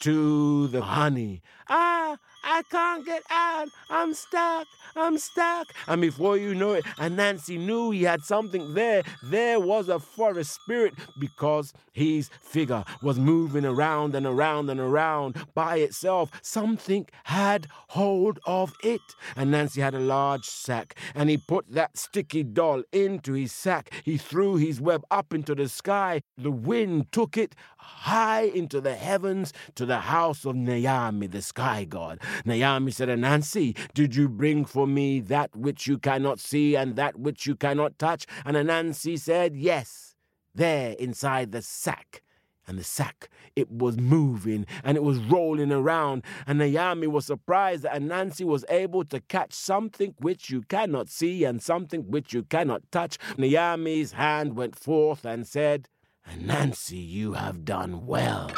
to 0.00 0.66
the 0.68 0.82
honey. 0.82 1.42
Ah! 1.68 2.18
I 2.42 2.62
can't 2.62 3.04
get 3.04 3.22
out. 3.30 3.68
I'm 3.88 4.14
stuck. 4.14 4.66
I'm 4.96 5.18
stuck. 5.18 5.68
And 5.86 6.00
before 6.00 6.36
you 6.36 6.54
know 6.54 6.72
it, 6.72 6.84
Anansi 6.98 7.58
knew 7.58 7.90
he 7.90 8.02
had 8.02 8.22
something 8.22 8.74
there. 8.74 9.02
There 9.22 9.60
was 9.60 9.88
a 9.88 9.98
forest 9.98 10.52
spirit 10.54 10.94
because 11.18 11.72
his 11.92 12.30
figure 12.40 12.84
was 13.02 13.18
moving 13.18 13.64
around 13.64 14.14
and 14.14 14.26
around 14.26 14.70
and 14.70 14.80
around 14.80 15.36
by 15.54 15.76
itself. 15.76 16.30
Something 16.42 17.06
had 17.24 17.66
hold 17.88 18.38
of 18.46 18.72
it. 18.82 19.00
Anansi 19.36 19.82
had 19.82 19.94
a 19.94 20.00
large 20.00 20.44
sack, 20.44 20.96
and 21.14 21.30
he 21.30 21.36
put 21.36 21.70
that 21.72 21.96
sticky 21.96 22.42
doll 22.42 22.82
into 22.92 23.32
his 23.32 23.52
sack. 23.52 23.92
He 24.04 24.16
threw 24.16 24.56
his 24.56 24.80
web 24.80 25.04
up 25.10 25.32
into 25.32 25.54
the 25.54 25.68
sky. 25.68 26.22
The 26.36 26.50
wind 26.50 27.12
took 27.12 27.36
it 27.36 27.54
high 27.76 28.42
into 28.42 28.80
the 28.80 28.94
heavens 28.94 29.52
to 29.74 29.86
the 29.86 30.00
house 30.00 30.44
of 30.44 30.54
Nyame, 30.54 31.30
the 31.30 31.42
sky 31.42 31.84
god. 31.84 32.20
Nyame 32.44 32.92
said, 32.92 33.08
"Anansi, 33.08 33.76
did 33.94 34.14
you 34.14 34.28
bring 34.28 34.64
for 34.64 34.86
me 34.86 35.20
that 35.20 35.54
which 35.54 35.86
you 35.86 35.98
cannot 35.98 36.40
see 36.40 36.76
and 36.76 36.96
that 36.96 37.18
which 37.18 37.46
you 37.46 37.54
cannot 37.54 37.98
touch? 37.98 38.26
And 38.44 38.56
Anansi 38.56 39.18
said, 39.18 39.56
Yes, 39.56 40.14
there 40.54 40.92
inside 40.98 41.52
the 41.52 41.62
sack. 41.62 42.22
And 42.66 42.78
the 42.78 42.84
sack, 42.84 43.28
it 43.56 43.68
was 43.68 43.96
moving 43.96 44.64
and 44.84 44.96
it 44.96 45.02
was 45.02 45.18
rolling 45.18 45.72
around. 45.72 46.22
And 46.46 46.60
Nyame 46.60 47.08
was 47.08 47.26
surprised 47.26 47.82
that 47.82 48.00
Anansi 48.00 48.44
was 48.44 48.64
able 48.68 49.04
to 49.06 49.20
catch 49.20 49.52
something 49.52 50.14
which 50.18 50.50
you 50.50 50.62
cannot 50.62 51.08
see 51.08 51.42
and 51.44 51.60
something 51.60 52.10
which 52.10 52.32
you 52.32 52.44
cannot 52.44 52.82
touch. 52.92 53.18
Nyame's 53.36 54.12
hand 54.12 54.56
went 54.56 54.78
forth 54.78 55.24
and 55.24 55.48
said, 55.48 55.88
Anansi, 56.30 57.04
you 57.04 57.32
have 57.32 57.64
done 57.64 58.06
well. 58.06 58.52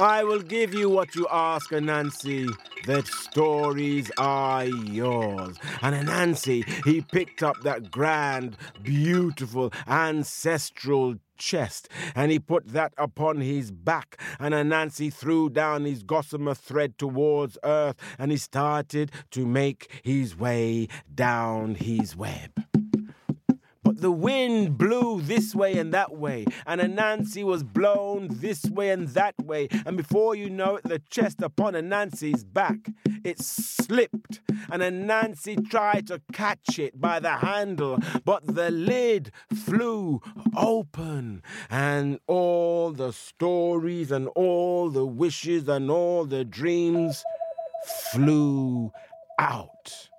I 0.00 0.24
will 0.24 0.40
give 0.40 0.72
you 0.72 0.88
what 0.88 1.14
you 1.14 1.26
ask, 1.30 1.70
Anansi. 1.72 2.48
That 2.86 3.06
stories 3.06 4.10
are 4.16 4.64
yours. 4.64 5.58
And 5.82 5.94
Anansi, 5.94 6.64
he 6.86 7.02
picked 7.02 7.42
up 7.42 7.60
that 7.64 7.90
grand, 7.90 8.56
beautiful, 8.82 9.70
ancestral 9.86 11.16
chest 11.36 11.88
and 12.14 12.30
he 12.30 12.38
put 12.38 12.68
that 12.68 12.94
upon 12.96 13.42
his 13.42 13.70
back. 13.70 14.18
And 14.38 14.54
Anansi 14.54 15.12
threw 15.12 15.50
down 15.50 15.84
his 15.84 16.02
gossamer 16.02 16.54
thread 16.54 16.96
towards 16.96 17.58
earth 17.62 17.96
and 18.18 18.30
he 18.30 18.38
started 18.38 19.12
to 19.32 19.44
make 19.44 20.00
his 20.02 20.34
way 20.34 20.88
down 21.14 21.74
his 21.74 22.16
web 22.16 22.69
the 24.00 24.10
wind 24.10 24.78
blew 24.78 25.20
this 25.20 25.54
way 25.54 25.78
and 25.78 25.92
that 25.92 26.16
way, 26.16 26.46
and 26.66 26.80
Anansi 26.80 27.44
was 27.44 27.62
blown 27.62 28.28
this 28.30 28.64
way 28.64 28.90
and 28.90 29.08
that 29.08 29.34
way, 29.42 29.68
and 29.86 29.96
before 29.96 30.34
you 30.34 30.50
know 30.50 30.76
it, 30.76 30.84
the 30.84 30.98
chest 31.10 31.42
upon 31.42 31.74
Anansi's 31.74 32.44
back, 32.44 32.90
it 33.24 33.40
slipped, 33.40 34.40
and 34.70 34.82
Anansi 34.82 35.68
tried 35.68 36.06
to 36.08 36.20
catch 36.32 36.78
it 36.78 37.00
by 37.00 37.20
the 37.20 37.32
handle, 37.32 37.98
but 38.24 38.46
the 38.46 38.70
lid 38.70 39.30
flew 39.54 40.20
open, 40.56 41.42
and 41.68 42.18
all 42.26 42.90
the 42.92 43.12
stories 43.12 44.10
and 44.10 44.28
all 44.28 44.90
the 44.90 45.06
wishes 45.06 45.68
and 45.68 45.90
all 45.90 46.24
the 46.24 46.44
dreams 46.44 47.22
flew 48.12 48.92
out 49.38 50.09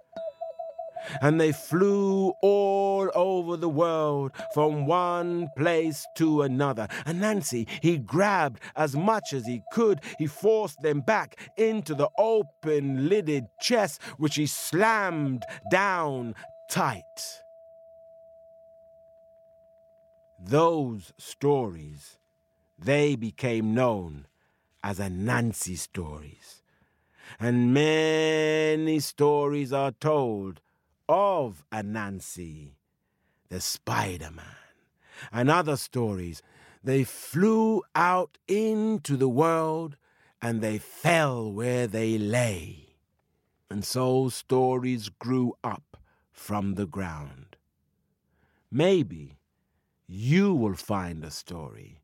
and 1.22 1.40
they 1.40 1.52
flew 1.52 2.34
all 2.42 3.10
over 3.16 3.58
the 3.58 3.70
world 3.70 4.32
from 4.54 4.86
one 4.86 5.50
place 5.58 6.06
to 6.16 6.42
another. 6.42 6.88
Anansi, 7.06 7.68
he 7.82 7.98
grabbed 7.98 8.60
as 8.76 8.96
much 8.96 9.34
as 9.34 9.46
he 9.46 9.62
could. 9.72 10.02
He 10.18 10.28
forced 10.28 10.82
them 10.82 11.02
back 11.02 11.38
into 11.58 11.96
the 11.96 12.10
open 12.18 13.10
lidded 13.10 13.46
chest, 13.60 14.02
which 14.18 14.36
he 14.36 14.46
slammed 14.46 15.44
down 15.70 16.36
tight. 16.70 17.04
Those 20.44 21.14
stories, 21.18 22.18
they 22.80 23.16
became 23.16 23.76
known 23.76 24.26
as 24.84 25.00
Anansi 25.00 25.78
stories. 25.78 26.64
And 27.40 27.74
many 27.74 29.00
stories 29.00 29.72
are 29.72 29.92
told 29.92 30.62
of 31.12 31.62
Anansi, 31.74 32.76
the 33.50 33.60
Spider 33.60 34.32
Man, 34.32 34.46
and 35.30 35.50
other 35.50 35.76
stories. 35.76 36.42
They 36.82 37.04
flew 37.04 37.84
out 37.94 38.38
into 38.48 39.18
the 39.18 39.28
world 39.28 39.98
and 40.42 40.62
they 40.62 40.78
fell 40.78 41.52
where 41.52 41.86
they 41.86 42.18
lay. 42.18 42.96
And 43.70 43.84
so 43.84 44.30
stories 44.30 45.10
grew 45.10 45.54
up 45.66 45.98
from 46.32 46.76
the 46.76 46.88
ground. 46.88 47.58
Maybe 48.72 49.38
you 50.08 50.56
will 50.56 50.76
find 50.76 51.26
a 51.26 51.32
story 51.32 52.00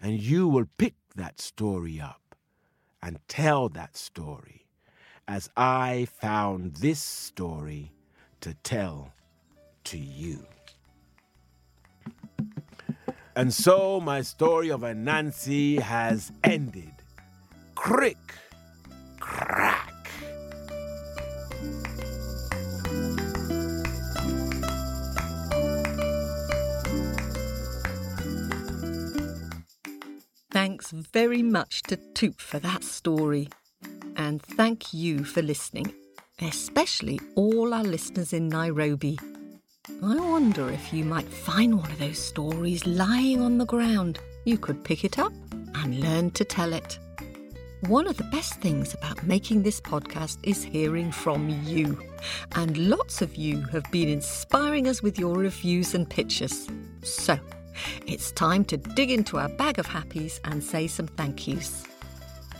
and 0.00 0.18
you 0.18 0.48
will 0.48 0.68
pick 0.78 0.94
that 1.14 1.38
story 1.38 2.00
up 2.00 2.34
and 3.02 3.20
tell 3.28 3.68
that 3.68 3.94
story 3.94 4.64
as 5.26 5.50
I 5.54 6.08
found 6.10 6.76
this 6.76 6.98
story 7.00 7.92
to 8.40 8.54
tell 8.62 9.12
to 9.84 9.98
you. 9.98 10.46
And 13.36 13.54
so 13.54 14.00
my 14.00 14.22
story 14.22 14.70
of 14.70 14.80
Anansi 14.80 15.78
has 15.78 16.32
ended. 16.42 16.92
Crick, 17.74 18.16
crack. 19.20 19.94
Thanks 30.50 30.90
very 30.90 31.44
much 31.44 31.82
to 31.82 31.96
Tuup 31.96 32.40
for 32.40 32.58
that 32.58 32.82
story. 32.82 33.48
And 34.16 34.42
thank 34.42 34.92
you 34.92 35.22
for 35.22 35.42
listening 35.42 35.94
especially 36.40 37.18
all 37.34 37.74
our 37.74 37.82
listeners 37.82 38.32
in 38.32 38.48
Nairobi. 38.48 39.18
I 40.02 40.16
wonder 40.16 40.68
if 40.70 40.92
you 40.92 41.04
might 41.04 41.28
find 41.28 41.78
one 41.78 41.90
of 41.90 41.98
those 41.98 42.18
stories 42.18 42.86
lying 42.86 43.40
on 43.40 43.58
the 43.58 43.66
ground. 43.66 44.18
You 44.44 44.58
could 44.58 44.84
pick 44.84 45.04
it 45.04 45.18
up 45.18 45.32
and 45.74 46.00
learn 46.00 46.30
to 46.32 46.44
tell 46.44 46.72
it. 46.72 46.98
One 47.86 48.06
of 48.06 48.16
the 48.16 48.24
best 48.24 48.60
things 48.60 48.94
about 48.94 49.22
making 49.22 49.62
this 49.62 49.80
podcast 49.80 50.38
is 50.42 50.62
hearing 50.62 51.12
from 51.12 51.48
you. 51.64 51.98
And 52.52 52.76
lots 52.76 53.22
of 53.22 53.36
you 53.36 53.62
have 53.72 53.90
been 53.90 54.08
inspiring 54.08 54.88
us 54.88 55.02
with 55.02 55.18
your 55.18 55.36
reviews 55.36 55.94
and 55.94 56.08
pictures. 56.08 56.68
So, 57.02 57.38
it's 58.06 58.32
time 58.32 58.64
to 58.66 58.76
dig 58.76 59.10
into 59.10 59.38
our 59.38 59.48
bag 59.48 59.78
of 59.78 59.86
happies 59.86 60.40
and 60.44 60.62
say 60.62 60.86
some 60.86 61.06
thank 61.06 61.46
yous. 61.46 61.84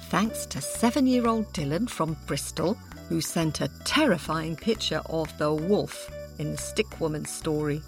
Thanks 0.09 0.47
to 0.47 0.61
seven 0.61 1.07
year 1.07 1.27
old 1.27 1.53
Dylan 1.53 1.91
from 1.91 2.17
Bristol 2.27 2.79
who 3.09 3.21
sent 3.21 3.61
a 3.61 3.71
terrifying 3.85 4.57
picture 4.57 5.01
of 5.07 5.37
the 5.39 5.53
wolf 5.53 6.11
in 6.39 6.53
the 6.53 6.59
Stick 6.59 7.01
woman's 7.01 7.31
story. 7.31 7.83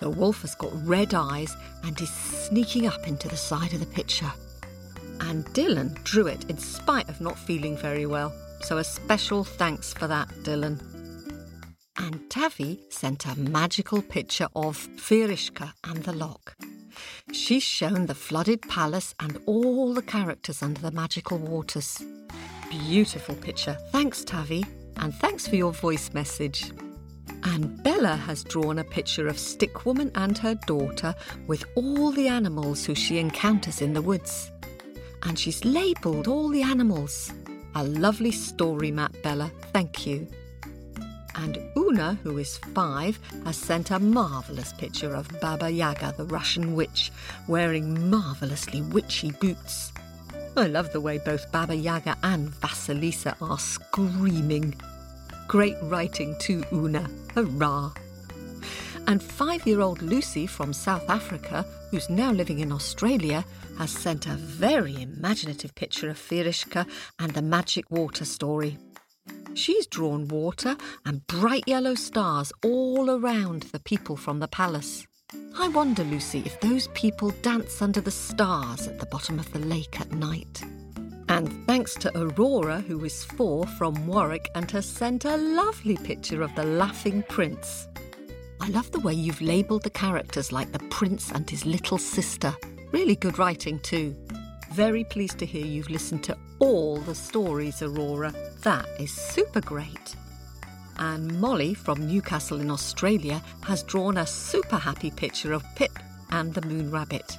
The 0.00 0.10
wolf 0.10 0.42
has 0.42 0.54
got 0.54 0.86
red 0.86 1.14
eyes 1.14 1.56
and 1.82 2.00
is 2.00 2.10
sneaking 2.10 2.86
up 2.86 3.06
into 3.06 3.28
the 3.28 3.36
side 3.36 3.72
of 3.72 3.80
the 3.80 3.86
picture. 3.86 4.32
And 5.20 5.44
Dylan 5.46 6.02
drew 6.04 6.26
it 6.26 6.48
in 6.48 6.58
spite 6.58 7.08
of 7.08 7.20
not 7.20 7.38
feeling 7.38 7.76
very 7.76 8.06
well, 8.06 8.32
so 8.60 8.78
a 8.78 8.84
special 8.84 9.44
thanks 9.44 9.92
for 9.92 10.06
that, 10.06 10.28
Dylan. 10.44 10.80
And 11.98 12.30
Tavi 12.30 12.80
sent 12.90 13.26
a 13.26 13.38
magical 13.38 14.02
picture 14.02 14.48
of 14.54 14.76
Firishka 14.76 15.72
and 15.84 16.04
the 16.04 16.12
lock. 16.12 16.56
She's 17.32 17.62
shown 17.62 18.06
the 18.06 18.14
flooded 18.14 18.62
palace 18.62 19.14
and 19.18 19.38
all 19.46 19.94
the 19.94 20.02
characters 20.02 20.62
under 20.62 20.80
the 20.80 20.90
magical 20.90 21.38
waters. 21.38 22.02
Beautiful 22.84 23.34
picture. 23.36 23.76
Thanks, 23.90 24.22
Tavi. 24.22 24.64
And 24.98 25.14
thanks 25.14 25.46
for 25.46 25.56
your 25.56 25.72
voice 25.72 26.12
message. 26.12 26.72
And 27.44 27.82
Bella 27.82 28.16
has 28.16 28.44
drawn 28.44 28.78
a 28.78 28.84
picture 28.84 29.28
of 29.28 29.36
Stickwoman 29.36 30.10
and 30.14 30.36
her 30.38 30.54
daughter 30.66 31.14
with 31.46 31.64
all 31.74 32.12
the 32.12 32.28
animals 32.28 32.84
who 32.84 32.94
she 32.94 33.18
encounters 33.18 33.80
in 33.80 33.92
the 33.92 34.02
woods. 34.02 34.50
And 35.22 35.38
she's 35.38 35.64
labelled 35.64 36.28
all 36.28 36.48
the 36.48 36.62
animals. 36.62 37.32
A 37.74 37.84
lovely 37.84 38.32
story 38.32 38.90
map, 38.90 39.14
Bella. 39.22 39.50
Thank 39.72 40.06
you. 40.06 40.28
And 41.34 41.58
Una, 41.76 42.18
who 42.22 42.38
is 42.38 42.58
five, 42.74 43.18
has 43.44 43.56
sent 43.56 43.90
a 43.90 43.98
marvellous 43.98 44.72
picture 44.74 45.14
of 45.14 45.28
Baba 45.40 45.70
Yaga, 45.70 46.14
the 46.16 46.24
Russian 46.24 46.74
witch, 46.74 47.10
wearing 47.48 48.10
marvellously 48.10 48.82
witchy 48.82 49.32
boots. 49.32 49.92
I 50.58 50.68
love 50.68 50.90
the 50.90 51.02
way 51.02 51.18
both 51.18 51.52
Baba 51.52 51.76
Yaga 51.76 52.16
and 52.22 52.50
Vasilisa 52.50 53.36
are 53.42 53.58
screaming. 53.58 54.74
Great 55.48 55.76
writing 55.82 56.34
too, 56.38 56.64
Una. 56.72 57.10
Hurrah! 57.34 57.92
And 59.06 59.22
five 59.22 59.66
year 59.66 59.82
old 59.82 60.00
Lucy 60.00 60.46
from 60.46 60.72
South 60.72 61.10
Africa, 61.10 61.66
who's 61.90 62.08
now 62.08 62.32
living 62.32 62.60
in 62.60 62.72
Australia, 62.72 63.44
has 63.76 63.90
sent 63.90 64.26
a 64.26 64.30
very 64.30 65.02
imaginative 65.02 65.74
picture 65.74 66.08
of 66.08 66.18
Firishka 66.18 66.86
and 67.18 67.32
the 67.32 67.42
magic 67.42 67.90
water 67.90 68.24
story. 68.24 68.78
She's 69.52 69.86
drawn 69.86 70.26
water 70.26 70.78
and 71.04 71.26
bright 71.26 71.64
yellow 71.66 71.94
stars 71.94 72.50
all 72.64 73.10
around 73.10 73.64
the 73.72 73.80
people 73.80 74.16
from 74.16 74.38
the 74.38 74.48
palace. 74.48 75.06
I 75.58 75.68
wonder, 75.68 76.04
Lucy, 76.04 76.42
if 76.46 76.60
those 76.60 76.86
people 76.88 77.30
dance 77.42 77.82
under 77.82 78.00
the 78.00 78.10
stars 78.10 78.86
at 78.86 79.00
the 79.00 79.06
bottom 79.06 79.38
of 79.40 79.50
the 79.52 79.58
lake 79.58 80.00
at 80.00 80.12
night. 80.12 80.62
And 81.28 81.66
thanks 81.66 81.94
to 81.96 82.16
Aurora, 82.16 82.80
who 82.82 83.04
is 83.04 83.24
four 83.24 83.66
from 83.66 84.06
Warwick 84.06 84.48
and 84.54 84.70
has 84.70 84.86
sent 84.86 85.24
a 85.24 85.36
lovely 85.36 85.96
picture 85.96 86.42
of 86.42 86.54
the 86.54 86.62
laughing 86.62 87.24
prince. 87.28 87.88
I 88.60 88.68
love 88.68 88.92
the 88.92 89.00
way 89.00 89.14
you've 89.14 89.40
labelled 89.40 89.82
the 89.82 89.90
characters 89.90 90.52
like 90.52 90.70
the 90.70 90.86
prince 90.90 91.32
and 91.32 91.48
his 91.50 91.66
little 91.66 91.98
sister. 91.98 92.54
Really 92.92 93.16
good 93.16 93.38
writing, 93.38 93.80
too. 93.80 94.14
Very 94.70 95.04
pleased 95.04 95.38
to 95.38 95.46
hear 95.46 95.66
you've 95.66 95.90
listened 95.90 96.22
to 96.24 96.38
all 96.60 96.98
the 96.98 97.14
stories, 97.14 97.82
Aurora. 97.82 98.32
That 98.62 98.86
is 99.00 99.10
super 99.10 99.60
great. 99.60 100.14
And 100.98 101.40
Molly 101.40 101.74
from 101.74 102.06
Newcastle 102.06 102.60
in 102.60 102.70
Australia 102.70 103.42
has 103.62 103.82
drawn 103.82 104.16
a 104.16 104.26
super 104.26 104.76
happy 104.76 105.10
picture 105.10 105.52
of 105.52 105.64
Pip 105.74 105.98
and 106.30 106.54
the 106.54 106.62
moon 106.62 106.90
rabbit. 106.90 107.36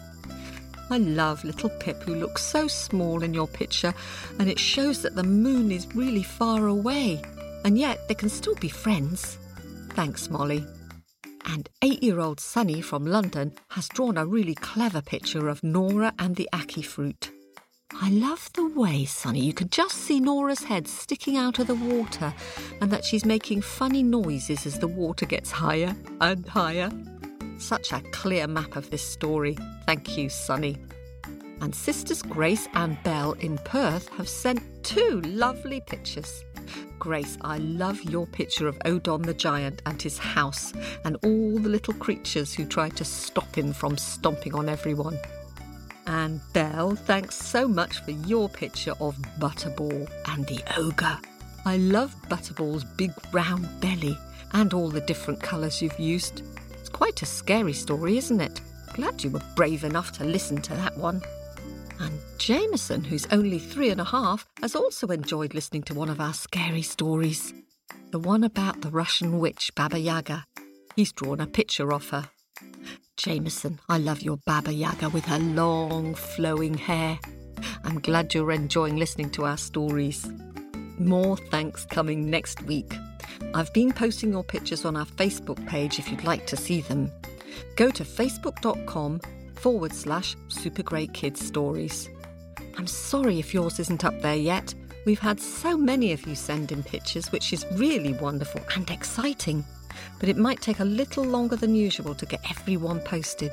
I 0.90 1.00
love 1.00 1.44
little 1.44 1.70
Pip 1.70 2.02
who 2.04 2.16
looks 2.16 2.44
so 2.44 2.68
small 2.68 3.24
in 3.24 3.34
your 3.34 3.48
picture, 3.48 3.94
and 4.40 4.50
it 4.50 4.60
shows 4.60 5.02
that 5.02 5.16
the 5.16 5.24
moon 5.24 5.72
is 5.72 5.94
really 5.96 6.24
far 6.24 6.68
away, 6.68 7.22
and 7.66 7.78
yet 7.78 8.08
they 8.08 8.14
can 8.14 8.30
still 8.30 8.56
be 8.56 8.70
friends. 8.70 9.38
Thanks, 9.90 10.30
Molly. 10.30 10.66
And 11.46 11.70
eight 11.82 12.04
year 12.04 12.20
old 12.20 12.40
Sunny 12.40 12.82
from 12.82 13.06
London 13.06 13.54
has 13.70 13.90
drawn 13.90 14.18
a 14.18 14.26
really 14.26 14.56
clever 14.56 15.02
picture 15.02 15.48
of 15.48 15.64
Nora 15.64 16.14
and 16.20 16.36
the 16.36 16.48
Aki 16.54 16.84
fruit. 16.84 17.32
I 17.94 18.10
love 18.10 18.50
the 18.54 18.68
way, 18.68 19.06
Sonny, 19.06 19.40
you 19.40 19.54
can 19.54 19.70
just 19.70 19.96
see 19.96 20.20
Nora's 20.20 20.64
head 20.64 20.88
sticking 20.88 21.38
out 21.38 21.58
of 21.60 21.68
the 21.68 21.76
water 21.76 22.34
and 22.82 22.92
that 22.92 23.06
she's 23.06 23.26
making 23.26 23.62
funny 23.62 24.04
noises 24.04 24.66
as 24.66 24.78
the 24.78 24.88
water 24.88 25.26
gets 25.26 25.52
higher 25.52 25.96
and 26.20 26.46
higher. 26.48 26.92
Such 27.58 27.94
a 27.94 28.02
clear 28.12 28.46
map 28.46 28.76
of 28.76 28.90
this 28.90 29.02
story. 29.02 29.58
Thank 29.86 30.18
you, 30.18 30.28
Sonny. 30.30 30.78
And 31.62 31.74
sisters 31.74 32.22
Grace 32.22 32.68
and 32.74 33.02
Belle 33.04 33.34
in 33.34 33.58
Perth 33.60 34.10
have 34.10 34.30
sent 34.30 34.62
two 34.84 35.22
lovely 35.22 35.82
pictures. 35.88 36.44
Grace, 37.00 37.38
I 37.42 37.58
love 37.60 38.04
your 38.04 38.28
picture 38.28 38.68
of 38.68 38.78
Odon 38.86 39.22
the 39.22 39.34
giant 39.34 39.82
and 39.86 40.00
his 40.02 40.18
house 40.18 40.74
and 41.06 41.16
all 41.24 41.58
the 41.58 41.70
little 41.70 41.94
creatures 41.94 42.54
who 42.54 42.66
try 42.66 42.90
to 42.90 43.06
stop 43.06 43.56
him 43.58 43.72
from 43.72 43.98
stomping 43.98 44.54
on 44.54 44.68
everyone. 44.68 45.18
And 46.08 46.40
Belle, 46.54 46.96
thanks 46.96 47.36
so 47.36 47.68
much 47.68 48.00
for 48.00 48.12
your 48.12 48.48
picture 48.48 48.94
of 49.02 49.18
Butterball 49.40 50.10
and 50.30 50.48
the 50.48 50.64
ogre. 50.78 51.20
I 51.66 51.76
love 51.78 52.16
Butterball's 52.30 52.86
big 52.86 53.12
round 53.34 53.68
belly 53.82 54.18
and 54.54 54.74
all 54.74 54.90
the 54.90 55.02
different 55.02 55.44
colours 55.44 55.82
you've 55.82 56.00
used. 56.00 56.44
It's 56.72 56.88
quite 56.88 57.22
a 57.22 57.26
scary 57.26 57.74
story, 57.74 58.18
isn't 58.18 58.40
it? 58.40 58.62
Glad 58.94 59.22
you 59.22 59.32
were 59.32 59.42
brave 59.58 59.84
enough 59.84 60.14
to 60.14 60.24
listen 60.24 60.62
to 60.62 60.74
that 60.76 60.98
one. 60.98 61.22
And 62.00 62.18
Jameson, 62.38 63.04
who's 63.04 63.28
only 63.32 63.60
three 63.60 63.90
and 63.90 64.00
a 64.00 64.06
half, 64.06 64.48
has 64.62 64.78
also 64.78 65.08
enjoyed 65.08 65.54
listening 65.54 65.84
to 65.84 65.94
one 65.94 66.10
of 66.10 66.22
our 66.22 66.34
scary 66.34 66.84
stories. 66.84 67.54
The 68.12 68.20
one 68.20 68.46
about 68.46 68.80
the 68.80 68.92
Russian 68.92 69.40
witch 69.40 69.74
Baba 69.76 70.00
Yaga. 70.00 70.46
He's 70.96 71.12
drawn 71.12 71.42
a 71.42 71.48
picture 71.48 71.92
of 71.92 72.10
her. 72.12 72.30
Jameson, 73.18 73.80
I 73.90 73.98
love 73.98 74.22
your 74.22 74.38
Baba 74.38 74.72
Yaga 74.72 75.10
with 75.10 75.26
her 75.26 75.40
long, 75.40 76.14
flowing 76.14 76.76
hair. 76.76 77.18
I'm 77.84 78.00
glad 78.00 78.34
you're 78.34 78.52
enjoying 78.52 78.98
listening 78.98 79.32
to 79.32 79.46
our 79.46 79.58
stories. 79.58 80.30
More 81.00 81.36
thanks 81.36 81.84
coming 81.86 82.30
next 82.30 82.62
week. 82.64 82.96
I've 83.56 83.74
been 83.74 83.92
posting 83.92 84.32
your 84.32 84.44
pictures 84.44 84.86
on 84.86 84.96
our 84.96 85.06
Facebook 85.06 85.66
page 85.68 85.98
if 85.98 86.12
you'd 86.12 86.26
like 86.26 86.46
to 86.46 86.56
see 86.56 86.82
them. 86.82 87.12
Go 87.76 87.90
to 87.90 88.04
facebook.com 88.04 89.20
forward 89.56 89.94
slash 89.94 90.36
super 90.48 90.84
great 90.84 91.14
kids 91.14 91.44
stories. 91.44 92.10
I'm 92.78 92.88
sorry 92.88 93.40
if 93.40 93.52
yours 93.52 93.80
isn't 93.80 94.06
up 94.06 94.22
there 94.22 94.36
yet. 94.36 94.76
We've 95.08 95.20
had 95.20 95.40
so 95.40 95.76
many 95.76 96.12
of 96.12 96.28
you 96.28 96.36
send 96.36 96.72
in 96.72 96.84
pictures, 96.84 97.32
which 97.32 97.52
is 97.52 97.66
really 97.74 98.14
wonderful 98.14 98.62
and 98.76 98.88
exciting, 98.92 99.66
but 100.20 100.30
it 100.30 100.38
might 100.38 100.62
take 100.62 100.80
a 100.80 100.86
little 100.86 101.24
longer 101.24 101.56
than 101.56 101.76
usual 101.76 102.16
to 102.16 102.26
get 102.26 102.50
everyone 102.50 103.00
posted. 103.00 103.52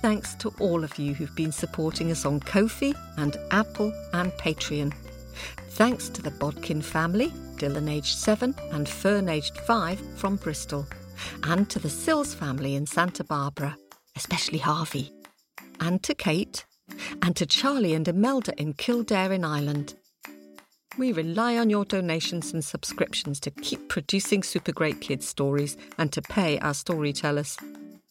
Thanks 0.00 0.34
to 0.36 0.54
all 0.60 0.84
of 0.84 0.98
you 0.98 1.14
who've 1.14 1.34
been 1.34 1.52
supporting 1.52 2.10
us 2.10 2.24
on 2.24 2.40
Ko-fi 2.40 2.94
and 3.16 3.36
Apple 3.50 3.92
and 4.12 4.30
Patreon. 4.32 4.94
Thanks 5.70 6.08
to 6.10 6.22
the 6.22 6.30
Bodkin 6.30 6.82
family, 6.82 7.30
Dylan 7.56 7.90
aged 7.90 8.16
7 8.16 8.54
and 8.72 8.88
Fern 8.88 9.28
aged 9.28 9.56
5 9.58 10.00
from 10.16 10.36
Bristol, 10.36 10.86
and 11.42 11.68
to 11.70 11.78
the 11.78 11.90
Sills 11.90 12.34
family 12.34 12.74
in 12.76 12.86
Santa 12.86 13.24
Barbara 13.24 13.76
especially 14.18 14.58
Harvey, 14.58 15.12
and 15.78 16.02
to 16.02 16.12
Kate, 16.12 16.66
and 17.22 17.36
to 17.36 17.46
Charlie 17.46 17.94
and 17.94 18.08
Imelda 18.08 18.52
in 18.60 18.72
Kildare 18.72 19.32
in 19.32 19.44
Ireland. 19.44 19.94
We 20.98 21.12
rely 21.12 21.56
on 21.58 21.70
your 21.70 21.84
donations 21.84 22.52
and 22.52 22.64
subscriptions 22.64 23.38
to 23.40 23.50
keep 23.52 23.88
producing 23.88 24.42
Super 24.42 24.72
Great 24.72 25.00
Kids 25.00 25.28
stories 25.28 25.76
and 25.96 26.12
to 26.12 26.20
pay 26.20 26.58
our 26.58 26.74
storytellers. 26.74 27.56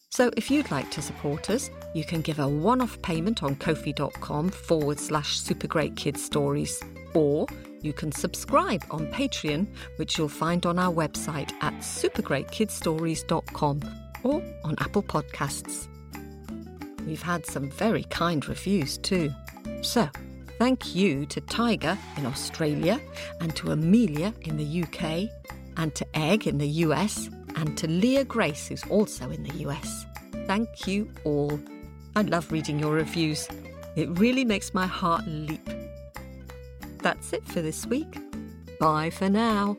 So 0.08 0.30
if 0.38 0.50
you'd 0.50 0.70
like 0.70 0.90
to 0.92 1.02
support 1.02 1.50
us, 1.50 1.68
you 1.94 2.02
can 2.02 2.22
give 2.22 2.38
a 2.38 2.48
one 2.48 2.80
off 2.80 3.02
payment 3.02 3.42
on 3.42 3.56
kofi.com 3.56 4.48
forward 4.48 4.98
slash 4.98 5.38
super 5.38 5.66
great 5.66 5.96
kids 5.96 6.24
stories. 6.24 6.82
Or 7.12 7.46
you 7.82 7.92
can 7.92 8.10
subscribe 8.10 8.82
on 8.90 9.08
Patreon, 9.08 9.66
which 9.96 10.16
you'll 10.16 10.30
find 10.30 10.64
on 10.64 10.78
our 10.78 10.92
website 10.92 11.52
at 11.60 11.74
supergreatkidsstories.com 11.80 13.82
or 14.24 14.42
on 14.64 14.76
Apple 14.78 15.02
Podcasts. 15.02 15.88
We've 17.06 17.20
had 17.20 17.44
some 17.44 17.70
very 17.70 18.04
kind 18.04 18.48
reviews 18.48 18.96
too. 18.96 19.30
So, 19.82 20.08
thank 20.58 20.94
you 20.94 21.24
to 21.26 21.40
Tiger 21.40 21.96
in 22.16 22.26
Australia, 22.26 23.00
and 23.40 23.54
to 23.56 23.70
Amelia 23.70 24.34
in 24.42 24.56
the 24.56 24.82
UK, 24.82 25.30
and 25.76 25.94
to 25.94 26.06
Egg 26.14 26.46
in 26.46 26.58
the 26.58 26.68
US, 26.86 27.30
and 27.56 27.76
to 27.78 27.86
Leah 27.86 28.24
Grace, 28.24 28.68
who's 28.68 28.84
also 28.90 29.30
in 29.30 29.42
the 29.44 29.54
US. 29.68 30.04
Thank 30.46 30.86
you 30.86 31.10
all. 31.24 31.58
I 32.16 32.22
love 32.22 32.50
reading 32.50 32.78
your 32.78 32.92
reviews. 32.92 33.48
It 33.96 34.08
really 34.18 34.44
makes 34.44 34.74
my 34.74 34.86
heart 34.86 35.24
leap. 35.26 35.68
That's 37.02 37.32
it 37.32 37.44
for 37.44 37.62
this 37.62 37.86
week. 37.86 38.18
Bye 38.80 39.10
for 39.10 39.28
now. 39.28 39.76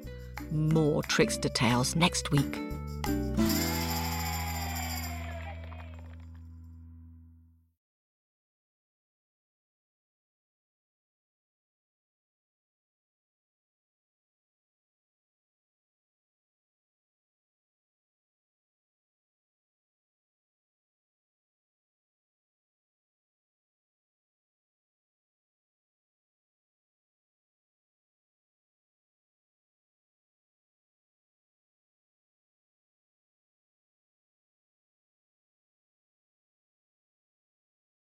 More 0.51 1.03
Trickster 1.03 1.49
Tales 1.49 1.95
next 1.95 2.31
week. 2.31 2.68